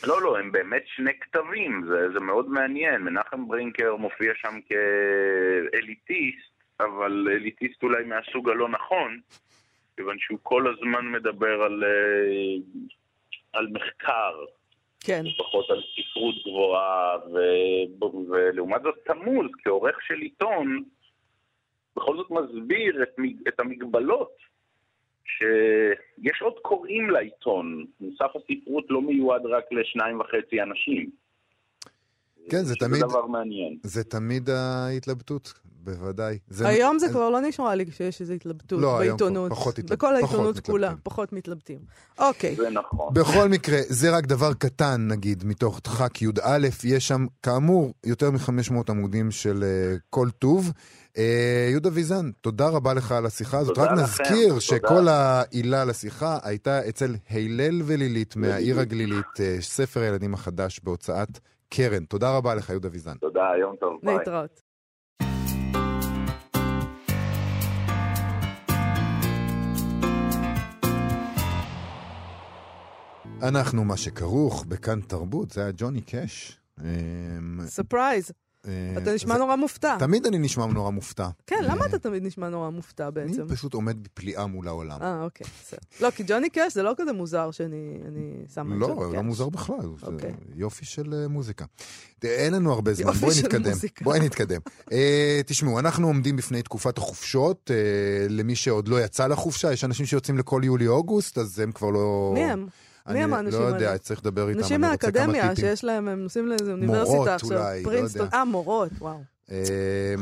[0.07, 3.03] לא, לא, הם באמת שני כתבים, זה, זה מאוד מעניין.
[3.03, 6.51] מנחם ברינקר מופיע שם כאליטיסט,
[6.81, 9.21] אבל אליטיסט אולי מהסוג הלא נכון,
[10.01, 12.81] כיוון שהוא כל הזמן מדבר על, אה,
[13.53, 14.35] על מחקר,
[15.01, 15.23] כן.
[15.39, 17.39] פחות על ספרות גבוהה, ו...
[18.31, 20.83] ולעומת זאת תמוז, כעורך של עיתון,
[21.97, 23.17] בכל זאת מסביר את,
[23.49, 24.37] את המגבלות,
[25.25, 31.11] שיש עוד קוראים לעיתון, מוסף הספרות לא מיועד רק לשניים וחצי אנשים.
[32.51, 33.77] כן, זה תמיד- דבר מעניין.
[33.83, 35.53] זה תמיד ההתלבטות,
[35.85, 36.39] בוודאי.
[36.49, 39.51] זה- היום זה כבר לא נשמע לי שיש איזו התלבטות לא, היום בעיתונות.
[39.51, 41.03] פחות התלבט- בכל העיתונות פחות כולה, מתלבטים.
[41.05, 41.79] פחות מתלבטים.
[42.19, 42.57] אוקיי.
[42.57, 43.15] זה נכון.
[43.15, 48.75] בכל מקרה, זה רק דבר קטן, נגיד, מתוך דחק י"א, יש שם, כאמור, יותר מ-500
[48.91, 49.65] עמודים של
[49.97, 50.71] uh, כל טוב.
[51.15, 51.21] Uh,
[51.71, 53.79] יהודה ויזן, תודה רבה לך על השיחה הזאת.
[53.79, 54.61] רק לכם, נזכיר תודה.
[54.61, 61.39] שכל העילה לשיחה הייתה אצל הלל ולילית מהעיר הגלילית, uh, ספר הילדים החדש בהוצאת
[61.75, 62.05] קרן.
[62.05, 63.15] תודה רבה לך, יהודה ויזן.
[63.15, 64.19] תודה, יום טוב, ביי.
[64.19, 64.61] להתראות.
[73.43, 76.61] אנחנו מה שכרוך בכאן תרבות, זה היה ג'וני קאש.
[76.81, 76.87] אמ,
[77.67, 78.31] ספרייז.
[78.31, 78.50] אה,
[78.99, 79.97] אתה נשמע נורא מופתע.
[79.99, 81.29] תמיד אני נשמע נורא מופתע.
[81.47, 83.43] כן, למה אה, אתה תמיד נשמע נורא מופתע בעצם?
[83.43, 85.03] אני פשוט עומד בפליאה מול העולם.
[85.03, 85.79] אה, אוקיי, בסדר.
[86.01, 89.13] לא, כי ג'וני קאש זה לא כזה מוזר שאני אני שמה את לא, ג'וני לא
[89.13, 89.25] קאש.
[89.25, 90.35] מוזר בכלל, אוקיי.
[90.55, 91.65] יופי של אה, מוזיקה.
[92.25, 93.73] אין לנו הרבה זמן, בואי נתקדם.
[94.03, 94.61] בואי נתקדם.
[94.93, 97.77] אה, תשמעו, אנחנו עומדים בפני תקופת החופשות, אה,
[98.29, 102.31] למי שעוד לא יצא לחופשה, יש אנשים שיוצאים לכל יולי-אוגוסט, אז הם כבר לא...
[102.35, 102.67] מי הם?
[103.11, 103.99] אני מי הם האנשים לא יודע, האלה?
[103.99, 105.57] צריך לדבר איתם, אנשים אני מהאקדמיה.
[105.57, 107.59] שיש להם, הם נוסעים לאיזה מורות אוניברסיטה עכשיו.
[107.59, 107.91] אולי, לא.
[107.91, 108.29] יודע.
[108.35, 109.19] אה, מורות, וואו.
[109.51, 109.57] אמ,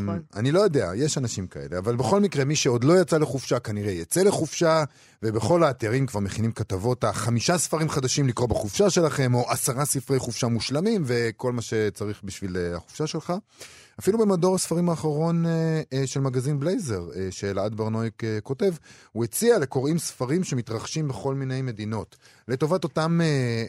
[0.02, 0.20] נכון.
[0.34, 3.92] אני לא יודע, יש אנשים כאלה, אבל בכל מקרה, מי שעוד לא יצא לחופשה, כנראה
[3.92, 4.84] יצא לחופשה,
[5.22, 10.48] ובכל האתרים כבר מכינים כתבות, החמישה ספרים חדשים לקרוא בחופשה שלכם, או עשרה ספרי חופשה
[10.48, 13.32] מושלמים, וכל מה שצריך בשביל אה, החופשה שלך.
[14.00, 18.74] אפילו במדור הספרים האחרון אה, אה, של מגזין בלייזר, שאלעד ברנויק אה, כותב,
[19.12, 22.16] הוא הציע לקוראים ספרים שמתרחשים בכל מיני מדינות.
[22.48, 23.20] לטובת אותם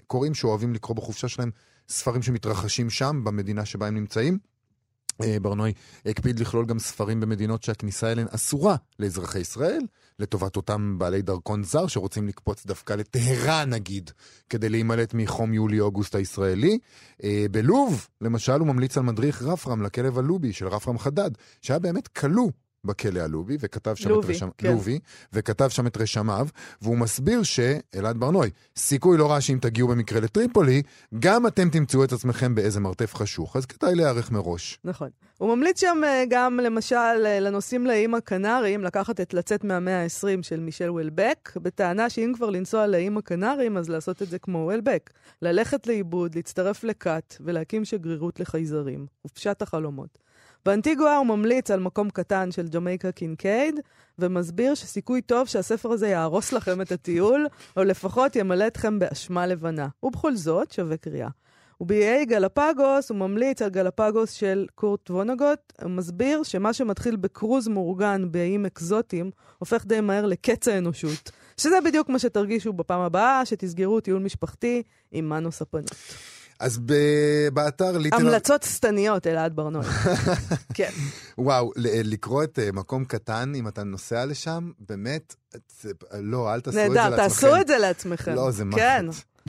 [0.07, 1.51] קוראים שאוהבים לקרוא בחופשה שלהם
[1.89, 4.37] ספרים שמתרחשים שם, במדינה שבה הם נמצאים.
[5.23, 5.73] אה, ברנועי
[6.05, 9.81] הקפיד לכלול גם ספרים במדינות שהכניסה אליהן אסורה לאזרחי ישראל,
[10.19, 14.11] לטובת אותם בעלי דרכון זר שרוצים לקפוץ דווקא לטהרן נגיד,
[14.49, 16.79] כדי להימלט מחום יולי-אוגוסט הישראלי.
[17.23, 22.07] אה, בלוב, למשל, הוא ממליץ על מדריך רפרם לכלב הלובי של רפרם חדד, שהיה באמת
[22.07, 22.49] כלוא
[22.85, 24.49] בכלא הלובי, וכתב שם לובי, את רשם...
[24.57, 24.71] כן.
[24.71, 24.99] לובי,
[25.33, 26.47] וכתב שם את רשמיו,
[26.81, 30.81] והוא מסביר שאלעד ברנועי, סיכוי לא רע שאם תגיעו במקרה לטריפולי,
[31.19, 34.79] גם אתם תמצאו את עצמכם באיזה מרתף חשוך, אז כדאי להיערך מראש.
[34.83, 35.09] נכון.
[35.37, 40.43] הוא ממליץ שם אה, גם, למשל, אה, לנוסעים לאיים הקנריים, לקחת את לצאת מהמאה ה-20
[40.43, 45.09] של מישל וולבק, בטענה שאם כבר לנסוע לאיים הקנריים, אז לעשות את זה כמו וולבק.
[45.41, 49.05] ללכת לאיבוד, להצטרף לכת ולהקים שגרירות לחייזרים.
[49.21, 50.28] חופשת החלומות.
[50.65, 53.79] באנטיגואה הוא ממליץ על מקום קטן של ג'מייקה קינקייד,
[54.19, 57.47] ומסביר שסיכוי טוב שהספר הזה יהרוס לכם את הטיול,
[57.77, 59.87] או לפחות ימלא אתכם באשמה לבנה.
[60.03, 61.29] ובכל זאת, שווה קריאה.
[61.81, 65.73] ובאיי גלפגוס הוא ממליץ על גלפגוס של קורט וונגוט.
[65.81, 71.31] הוא מסביר שמה שמתחיל בקרוז מאורגן באיים אקזוטיים, הופך די מהר לקץ האנושות.
[71.57, 75.95] שזה בדיוק מה שתרגישו בפעם הבאה, שתסגרו טיול משפחתי עם מנו ספנות.
[76.59, 76.93] אז ב...
[77.53, 78.19] באתר ליטרל...
[78.19, 79.87] המלצות שטניות, אלעד ברנועי.
[80.73, 80.89] כן.
[81.37, 85.35] וואו, ל- לקרוא את אה, מקום קטן, אם אתה נוסע לשם, באמת.
[86.19, 87.27] לא, אל תעשו את זה נהדר, לעצמכם.
[87.29, 88.33] תעשו את זה לעצמכם.
[88.35, 88.79] לא, זה מחט.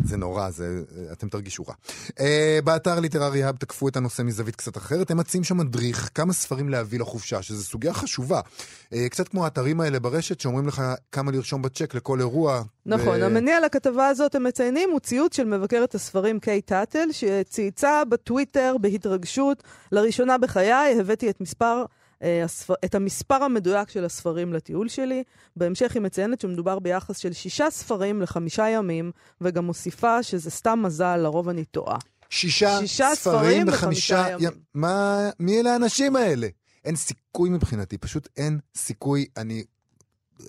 [0.05, 0.83] זה נורא, זה,
[1.13, 1.75] אתם תרגישו רע.
[2.09, 2.23] Uh,
[2.65, 6.69] באתר ליטררי האב תקפו את הנושא מזווית קצת אחרת, הם מציעים שם מדריך, כמה ספרים
[6.69, 8.41] להביא לחופשה, שזו סוגיה חשובה.
[8.41, 10.83] Uh, קצת כמו האתרים האלה ברשת, שאומרים לך
[11.13, 12.63] כמה לרשום בצ'ק לכל אירוע.
[12.87, 13.25] נכון, ו...
[13.25, 19.63] המניע לכתבה הזאת, הם מציינים, הוא ציוץ של מבקרת הספרים קיי טאטל, שצייצה בטוויטר בהתרגשות,
[19.93, 21.85] לראשונה בחיי הבאתי את מספר...
[22.23, 25.23] אה, הספר, את המספר המדויק של הספרים לטיול שלי.
[25.57, 29.11] בהמשך היא מציינת שמדובר ביחס של שישה ספרים לחמישה ימים,
[29.41, 31.99] וגם מוסיפה שזה סתם מזל, לרוב אני טועה.
[32.31, 34.49] שישה, שישה ספרים בחמישה ימים.
[34.49, 34.61] ימים.
[34.75, 36.49] מה, מי אלה האנשים האלה?
[36.85, 39.27] אין סיכוי מבחינתי, פשוט אין סיכוי.
[39.37, 39.65] אני,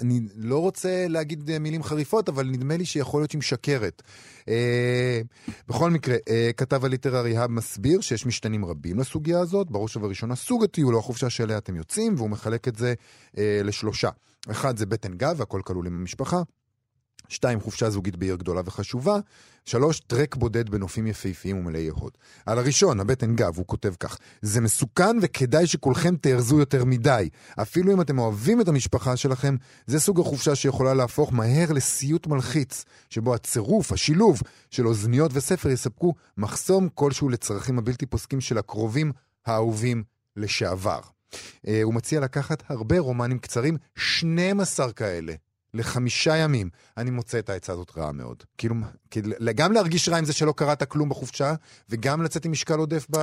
[0.01, 4.01] אני לא רוצה להגיד אה, מילים חריפות, אבל נדמה לי שיכול להיות שהיא משקרת.
[4.49, 5.21] אה,
[5.67, 10.63] בכל מקרה, אה, כתב הליטררי האב מסביר שיש משתנים רבים לסוגיה הזאת, בראש ובראשונה סוג
[10.63, 12.93] הטיול או החופשה שאליה אתם יוצאים, והוא מחלק את זה
[13.37, 14.09] אה, לשלושה.
[14.51, 16.41] אחד זה בטן גב, הכל כלול עם המשפחה.
[17.31, 19.19] שתיים, חופשה זוגית בעיר גדולה וחשובה.
[19.65, 22.11] שלוש, טרק בודד בנופים יפהפיים ומלאי הוד.
[22.45, 27.29] על הראשון, הבטן גב, הוא כותב כך: זה מסוכן וכדאי שכולכם תארזו יותר מדי.
[27.61, 29.55] אפילו אם אתם אוהבים את המשפחה שלכם,
[29.87, 36.13] זה סוג החופשה שיכולה להפוך מהר לסיוט מלחיץ, שבו הצירוף, השילוב של אוזניות וספר יספקו
[36.37, 39.11] מחסום כלשהו לצרכים הבלתי פוסקים של הקרובים
[39.45, 40.03] האהובים
[40.35, 40.99] לשעבר.
[41.67, 45.33] אה, הוא מציע לקחת הרבה רומנים קצרים, 12 כאלה.
[45.73, 48.43] לחמישה ימים, אני מוצא את העצה הזאת רעה מאוד.
[48.57, 48.75] כאילו,
[49.55, 51.53] גם להרגיש רע עם זה שלא קראת כלום בחופשה,
[51.89, 53.17] וגם לצאת עם משקל עודף ב...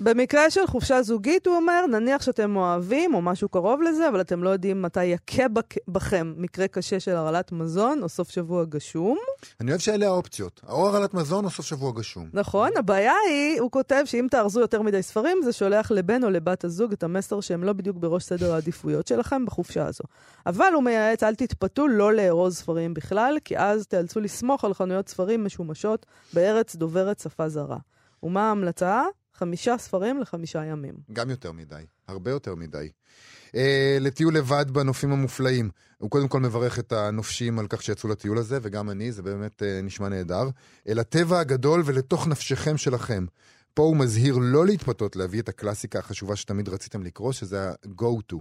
[0.00, 4.42] במקרה של חופשה זוגית, הוא אומר, נניח שאתם אוהבים או משהו קרוב לזה, אבל אתם
[4.42, 9.18] לא יודעים מתי יכה בק- בכם מקרה קשה של הרעלת מזון או סוף שבוע גשום.
[9.60, 10.60] אני אוהב שאלה האופציות.
[10.68, 12.28] או הרעלת מזון או סוף שבוע גשום.
[12.32, 16.64] נכון, הבעיה היא, הוא כותב שאם תארזו יותר מדי ספרים, זה שולח לבן או לבת
[16.64, 20.04] הזוג את המסר שהם לא בדיוק בראש סדר העדיפויות שלכם בחופשה הזו.
[20.46, 25.08] אבל הוא מייעץ, אל תתפתו לא לארוז ספרים בכלל, כי אז תיאלצו לסמוך על חנויות
[25.08, 27.76] ספרים משומשות בארץ דוברת שפה זרה.
[28.22, 29.02] ומה ההמלצה?
[29.40, 30.94] חמישה ספרים לחמישה ימים.
[31.12, 31.82] גם יותר מדי.
[32.08, 32.88] הרבה יותר מדי.
[33.54, 35.70] אה, לטיול לבד בנופים המופלאים.
[35.98, 39.62] הוא קודם כל מברך את הנופשים על כך שיצאו לטיול הזה, וגם אני, זה באמת
[39.62, 40.48] אה, נשמע נהדר.
[40.88, 43.26] אל הטבע הגדול ולתוך נפשכם שלכם.
[43.74, 48.36] פה הוא מזהיר לא להתפתות להביא את הקלאסיקה החשובה שתמיד רציתם לקרוא, שזה ה-go to.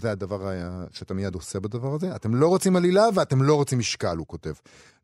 [0.00, 2.16] זה הדבר ה- שאתה מיד עושה בדבר הזה.
[2.16, 4.52] אתם לא רוצים עלילה ואתם לא רוצים משקל, הוא כותב.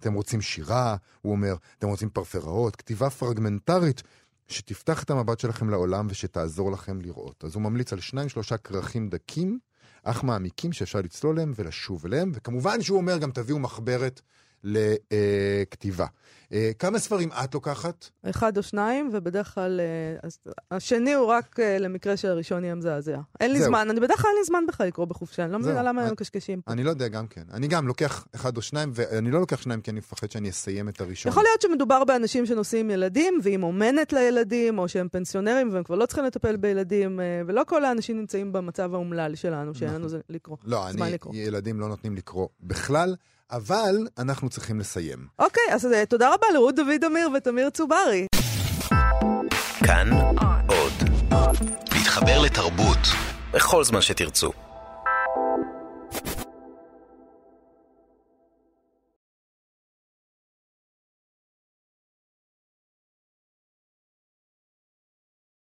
[0.01, 4.03] אתם רוצים שירה, הוא אומר, אתם רוצים פרפראות, כתיבה פרגמנטרית.
[4.49, 7.45] שתפתח את המבט שלכם לעולם ושתעזור לכם לראות.
[7.45, 9.59] אז הוא ממליץ על שניים שלושה כרכים דקים,
[10.03, 14.21] אך מעמיקים שאפשר לצלול להם ולשוב אליהם, וכמובן שהוא אומר גם תביאו מחברת
[14.65, 16.07] לכתיבה.
[16.53, 18.09] אה, כמה ספרים את לוקחת?
[18.31, 19.81] אחד או שניים, ובדרך כלל...
[19.81, 20.29] אה,
[20.71, 23.19] השני הוא רק אה, למקרה שהראשון יהיה מזעזע.
[23.41, 23.69] אין לי זהו.
[23.69, 25.83] זמן, אני בדרך כלל אין לי זמן בכלל לקרוא בחופשה, אני לא מבינה.
[25.83, 26.73] למה הם מקשקשים פה.
[26.73, 27.43] אני לא יודע גם כן.
[27.53, 30.89] אני גם לוקח אחד או שניים, ואני לא לוקח שניים כי אני מפחד שאני אסיים
[30.89, 31.33] את הראשון.
[31.33, 35.95] יכול להיות שמדובר באנשים שנוסעים עם ילדים, ועם אומנת לילדים, או שהם פנסיונרים והם כבר
[35.95, 40.57] לא צריכים לטפל בילדים, ולא כל האנשים נמצאים במצב האומלל שלנו, שאין לנו זה לקרוא.
[40.65, 41.35] לא, זמן אני, לקרוא.
[41.35, 43.17] ילדים לא נותנים לקרוא בכלל,
[43.51, 45.27] אבל אנחנו צריכים לסיים.
[45.39, 48.27] אוקיי, אז אה, תודה רבה לרות דוד אמיר ותמיר צוברי.
[49.87, 50.11] כאן
[50.67, 50.93] עוד.
[51.95, 52.99] להתחבר לתרבות
[53.53, 54.68] בכל זמן שתרצו.